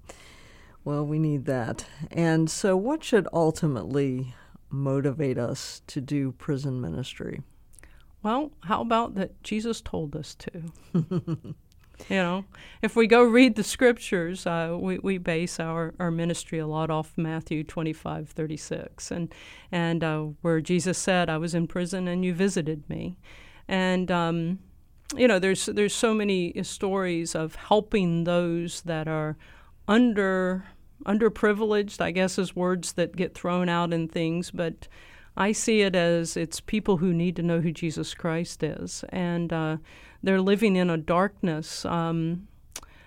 Well, 0.85 1.07
we 1.07 1.19
need 1.19 1.45
that. 1.47 1.87
And 2.11 2.51
so, 2.51 2.77
what 2.77 3.05
should 3.05 3.29
ultimately 3.33 4.35
motivate 4.71 5.38
us 5.38 5.83
to 5.87 6.01
do 6.01 6.33
prison 6.33 6.81
ministry? 6.81 7.43
Well, 8.22 8.52
how 8.64 8.80
about 8.80 9.14
that 9.16 9.42
Jesus 9.42 9.80
told 9.80 10.14
us 10.14 10.35
to? 10.37 10.62
you 10.94 11.54
know, 12.11 12.44
if 12.80 12.94
we 12.94 13.06
go 13.06 13.22
read 13.22 13.56
the 13.56 13.64
scriptures, 13.64 14.46
uh, 14.46 14.76
we, 14.78 14.98
we 14.98 15.18
base 15.18 15.58
our, 15.58 15.94
our 15.98 16.11
ministry 16.11 16.58
a 16.58 16.66
lot 16.66 16.90
off 16.90 17.12
Matthew 17.16 17.64
25, 17.64 18.28
36, 18.28 19.11
and, 19.11 19.35
and 19.72 20.04
uh, 20.04 20.20
where 20.40 20.61
Jesus 20.61 20.98
said, 20.98 21.28
I 21.28 21.38
was 21.38 21.54
in 21.54 21.66
prison 21.66 22.06
and 22.06 22.24
you 22.24 22.32
visited 22.32 22.88
me. 22.88 23.18
And, 23.66 24.11
um, 24.11 24.61
you 25.16 25.26
know, 25.26 25.38
there's, 25.38 25.66
there's 25.66 25.94
so 25.94 26.14
many 26.14 26.54
stories 26.62 27.35
of 27.35 27.56
helping 27.56 28.24
those 28.24 28.82
that 28.82 29.08
are 29.08 29.37
under 29.88 30.64
underprivileged, 31.06 32.00
I 32.00 32.11
guess, 32.11 32.38
is 32.38 32.54
words 32.54 32.92
that 32.92 33.16
get 33.16 33.35
thrown 33.35 33.68
out 33.68 33.92
in 33.92 34.08
things, 34.08 34.50
but 34.50 34.88
I 35.37 35.53
see 35.53 35.81
it 35.81 35.97
as 35.97 36.37
it's 36.37 36.61
people 36.61 36.99
who 36.99 37.12
need 37.14 37.37
to 37.37 37.42
know 37.42 37.61
who 37.61 37.73
Jesus 37.73 38.14
Christ 38.14 38.62
is, 38.62 39.05
and 39.09 39.53
uh, 39.53 39.77
they're 40.23 40.40
living 40.40 40.77
in 40.77 40.90
a 40.90 40.97
darkness, 40.99 41.85
um, 41.87 42.49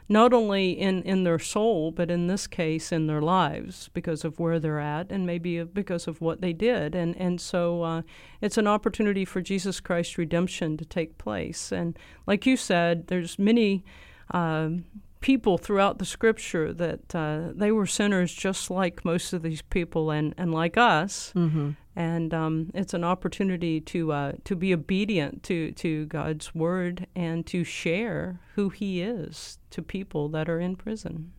not 0.10 0.34
only 0.34 0.72
in, 0.72 1.04
in 1.04 1.24
their 1.24 1.40
soul, 1.40 1.92
but 1.92 2.10
in 2.10 2.28
this 2.28 2.48
case 2.48 2.92
in 2.92 3.08
their 3.08 3.22
lives 3.22 3.90
because 3.94 4.26
of 4.26 4.40
where 4.40 4.60
they're 4.60 4.80
at, 4.80 5.12
and 5.12 5.26
maybe 5.26 5.64
because 5.64 6.08
of 6.08 6.20
what 6.22 6.42
they 6.42 6.54
did, 6.54 6.96
and 6.96 7.16
and 7.18 7.40
so 7.40 7.84
uh, 7.84 8.02
it's 8.42 8.58
an 8.58 8.68
opportunity 8.68 9.26
for 9.26 9.42
Jesus 9.42 9.80
Christ's 9.80 10.18
redemption 10.18 10.78
to 10.78 10.86
take 10.86 11.18
place, 11.18 11.72
and 11.72 11.98
like 12.28 12.46
you 12.46 12.58
said, 12.58 13.08
there's 13.08 13.38
many. 13.40 13.84
um 14.32 14.86
people 15.22 15.58
throughout 15.58 15.98
the 15.98 16.06
scripture 16.06 16.72
that 16.72 17.16
uh, 17.16 17.50
they 17.56 17.72
were 17.72 17.88
sinners 17.88 18.32
just 18.32 18.70
like 18.70 19.04
most 19.04 19.34
of 19.34 19.42
these 19.42 19.64
people 19.64 20.12
and, 20.12 20.36
and 20.38 20.54
like 20.54 20.78
us. 20.78 21.34
Mm-hmm. 21.36 21.72
And 21.96 22.34
um, 22.34 22.72
it's 22.74 22.94
an 22.94 23.04
opportunity 23.04 23.80
to 23.82 24.12
uh, 24.12 24.32
to 24.44 24.56
be 24.56 24.74
obedient 24.74 25.44
to, 25.44 25.72
to 25.74 26.06
God's 26.08 26.54
word 26.54 27.08
and 27.16 27.46
to 27.48 27.64
share 27.64 28.42
who 28.56 28.70
He 28.70 29.02
is 29.02 29.60
to 29.72 29.82
people 29.82 30.28
that 30.30 30.50
are 30.50 30.60
in 30.60 30.76
prison. 30.76 31.32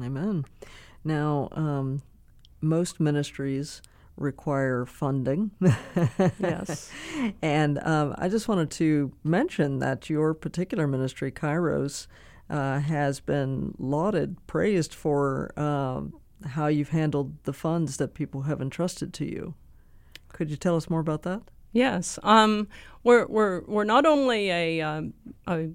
Amen. 0.00 0.46
Now, 1.04 1.48
um, 1.52 2.02
most 2.60 3.00
ministries 3.00 3.82
require 4.16 4.84
funding. 4.84 5.50
Yes. 6.38 6.90
and 7.42 7.78
um, 7.84 8.14
I 8.18 8.28
just 8.28 8.48
wanted 8.48 8.70
to 8.72 9.12
mention 9.22 9.78
that 9.78 10.10
your 10.10 10.34
particular 10.34 10.86
ministry, 10.86 11.30
Kairos, 11.30 12.06
uh, 12.50 12.80
has 12.80 13.20
been 13.20 13.74
lauded, 13.78 14.36
praised 14.46 14.94
for 14.94 15.58
um, 15.58 16.14
how 16.44 16.66
you've 16.66 16.90
handled 16.90 17.42
the 17.44 17.52
funds 17.52 17.96
that 17.98 18.14
people 18.14 18.42
have 18.42 18.60
entrusted 18.60 19.12
to 19.14 19.24
you. 19.24 19.54
Could 20.38 20.50
you 20.50 20.56
tell 20.56 20.76
us 20.76 20.88
more 20.88 21.00
about 21.00 21.22
that? 21.22 21.42
Yes, 21.72 22.16
um, 22.22 22.68
we're 23.02 23.26
we're 23.26 23.62
we're 23.62 23.82
not 23.82 24.06
only 24.06 24.50
a, 24.52 24.80
um, 24.80 25.12
a 25.48 25.70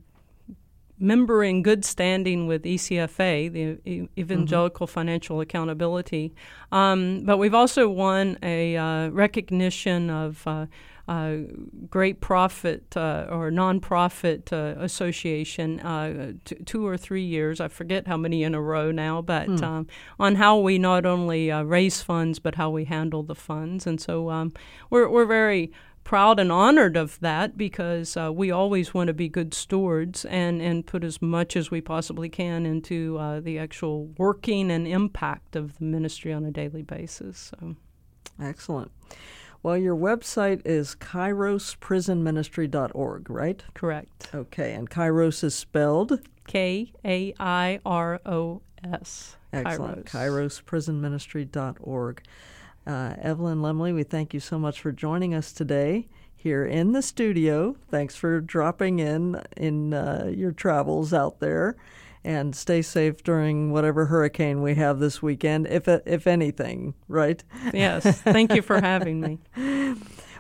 member 0.98 1.44
in 1.44 1.64
good 1.64 1.84
standing 1.84 2.48
with 2.48 2.64
ECFA, 2.64 3.52
the 3.52 4.08
Evangelical 4.18 4.88
Financial 4.88 5.42
Accountability, 5.42 6.34
um, 6.72 7.26
but 7.26 7.40
we've 7.40 7.54
also 7.54 7.90
won 7.90 8.38
a 8.42 8.78
uh, 8.78 9.10
recognition 9.10 10.10
of. 10.10 10.48
Uh, 10.48 10.68
uh, 11.08 11.38
great 11.90 12.22
profit 12.22 12.96
uh, 12.96 13.28
or 13.30 13.52
nonprofit 13.52 14.54
uh, 14.54 14.80
association 14.82 15.80
uh, 15.82 16.34
t- 16.46 16.56
two 16.66 16.88
or 16.88 16.98
three 16.98 17.24
years. 17.24 17.60
I 17.60 17.68
forget 17.68 18.08
how 18.08 18.18
many 18.18 18.44
in 18.44 18.56
a 18.56 18.62
row 18.62 18.92
now, 18.92 19.22
but 19.22 19.62
um, 19.62 19.88
on 20.20 20.36
how 20.36 20.58
we 20.58 20.78
not 20.78 21.06
only 21.06 21.52
uh, 21.52 21.64
raise 21.64 22.02
funds 22.02 22.40
but 22.40 22.56
how 22.56 22.70
we 22.70 22.86
handle 22.86 23.24
the 23.24 23.36
funds, 23.36 23.86
and 23.86 24.00
so 24.00 24.30
um, 24.30 24.54
we're 24.90 25.10
we're 25.10 25.26
very 25.26 25.72
proud 26.04 26.40
and 26.40 26.52
honored 26.52 26.98
of 26.98 27.20
that 27.22 27.58
because 27.58 28.18
uh, 28.18 28.32
we 28.32 28.52
always 28.52 28.94
want 28.94 29.08
to 29.08 29.14
be 29.14 29.30
good 29.30 29.54
stewards 29.54 30.26
and, 30.26 30.62
and 30.62 30.86
put 30.86 31.02
as 31.02 31.22
much 31.22 31.56
as 31.56 31.72
we 31.72 31.80
possibly 31.80 32.28
can 32.28 32.66
into 32.66 33.18
uh, 33.18 33.40
the 33.40 33.58
actual 33.58 34.08
working 34.18 34.70
and 34.70 34.86
impact 34.86 35.56
of 35.56 35.78
the 35.78 35.86
ministry 35.86 36.34
on 36.34 36.44
a 36.44 36.52
daily 36.52 36.82
basis. 36.82 37.54
So. 37.58 37.76
Excellent. 38.42 38.92
Well, 39.64 39.78
your 39.78 39.96
website 39.96 40.62
is 40.66 40.94
kairosprisonministry.org, 40.96 43.30
right? 43.30 43.64
Correct. 43.74 44.30
Okay, 44.36 44.74
and 44.74 44.90
Kairos 44.90 45.42
is 45.42 45.56
spelled? 45.56 46.20
K 46.46 46.92
A 47.06 47.34
I 47.40 47.80
R 47.86 48.20
O 48.26 48.62
S. 48.84 49.38
Excellent. 49.54 50.06
Kairos. 50.06 50.62
Kairosprisonministry.org. 50.62 52.22
Uh, 52.86 53.14
Evelyn 53.22 53.62
Lemly, 53.62 53.94
we 53.94 54.04
thank 54.04 54.34
you 54.34 54.42
so 54.42 54.60
much 54.60 54.82
for 54.82 54.92
joining 54.92 55.34
us 55.34 55.54
today 55.54 56.10
here 56.36 56.66
in 56.66 56.92
the 56.92 57.02
studio. 57.02 57.78
Thanks 57.90 58.18
for 58.18 58.42
dropping 58.42 59.00
in 59.00 59.42
in 59.56 59.94
uh, 59.94 60.30
your 60.36 60.52
travels 60.52 61.14
out 61.14 61.40
there. 61.40 61.78
And 62.24 62.56
stay 62.56 62.82
safe 62.82 63.24
during 63.24 63.72
whatever 63.72 64.06
hurricane 64.06 64.62
we 64.62 64.76
have 64.76 65.00
this 65.00 65.22
weekend, 65.22 65.68
if 65.68 65.88
if 65.88 66.28
anything, 66.28 66.94
right? 67.08 67.44
Yes. 67.74 68.22
Thank 68.22 68.54
you 68.54 68.62
for 68.62 68.82
having 68.82 69.22
me. 69.22 69.40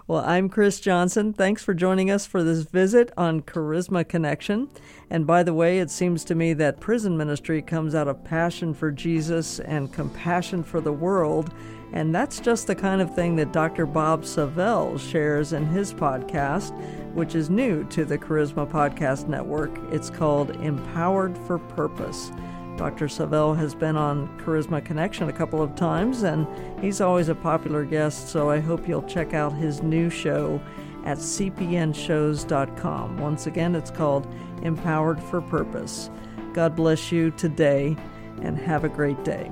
Well, 0.05 0.21
I'm 0.25 0.49
Chris 0.49 0.81
Johnson. 0.81 1.31
Thanks 1.31 1.63
for 1.63 1.73
joining 1.73 2.11
us 2.11 2.25
for 2.25 2.43
this 2.43 2.63
visit 2.63 3.13
on 3.15 3.41
Charisma 3.41 4.05
Connection. 4.05 4.67
And 5.09 5.25
by 5.25 5.43
the 5.43 5.53
way, 5.53 5.79
it 5.79 5.89
seems 5.89 6.25
to 6.25 6.35
me 6.35 6.51
that 6.55 6.81
prison 6.81 7.15
ministry 7.15 7.61
comes 7.61 7.95
out 7.95 8.09
of 8.09 8.21
passion 8.25 8.73
for 8.73 8.91
Jesus 8.91 9.61
and 9.61 9.93
compassion 9.93 10.61
for 10.61 10.81
the 10.81 10.91
world. 10.91 11.53
And 11.93 12.13
that's 12.13 12.39
just 12.39 12.67
the 12.67 12.75
kind 12.75 13.01
of 13.01 13.15
thing 13.15 13.35
that 13.35 13.53
Dr. 13.53 13.85
Bob 13.85 14.25
Savell 14.25 14.97
shares 14.97 15.53
in 15.53 15.67
his 15.67 15.93
podcast, 15.93 16.73
which 17.13 17.35
is 17.35 17.51
new 17.51 17.83
to 17.85 18.03
the 18.03 18.17
Charisma 18.17 18.67
Podcast 18.69 19.27
Network. 19.27 19.71
It's 19.91 20.09
called 20.09 20.49
Empowered 20.57 21.37
for 21.37 21.59
Purpose. 21.59 22.31
Dr. 22.77 23.07
Savell 23.07 23.53
has 23.53 23.75
been 23.75 23.95
on 23.95 24.27
Charisma 24.39 24.83
Connection 24.83 25.29
a 25.29 25.33
couple 25.33 25.61
of 25.61 25.75
times, 25.75 26.23
and 26.23 26.47
he's 26.81 26.99
always 26.99 27.29
a 27.29 27.35
popular 27.35 27.85
guest, 27.85 28.29
so 28.29 28.49
I 28.49 28.59
hope 28.59 28.87
you'll 28.87 29.03
check 29.03 29.35
out 29.35 29.53
his 29.53 29.83
new 29.83 30.09
show 30.09 30.59
at 31.05 31.19
cpnshows.com. 31.19 33.17
Once 33.19 33.45
again, 33.45 33.75
it's 33.75 33.91
called 33.91 34.27
Empowered 34.63 35.21
for 35.21 35.41
Purpose. 35.41 36.09
God 36.53 36.75
bless 36.75 37.11
you 37.11 37.29
today, 37.31 37.95
and 38.41 38.57
have 38.57 38.83
a 38.83 38.89
great 38.89 39.23
day. 39.23 39.51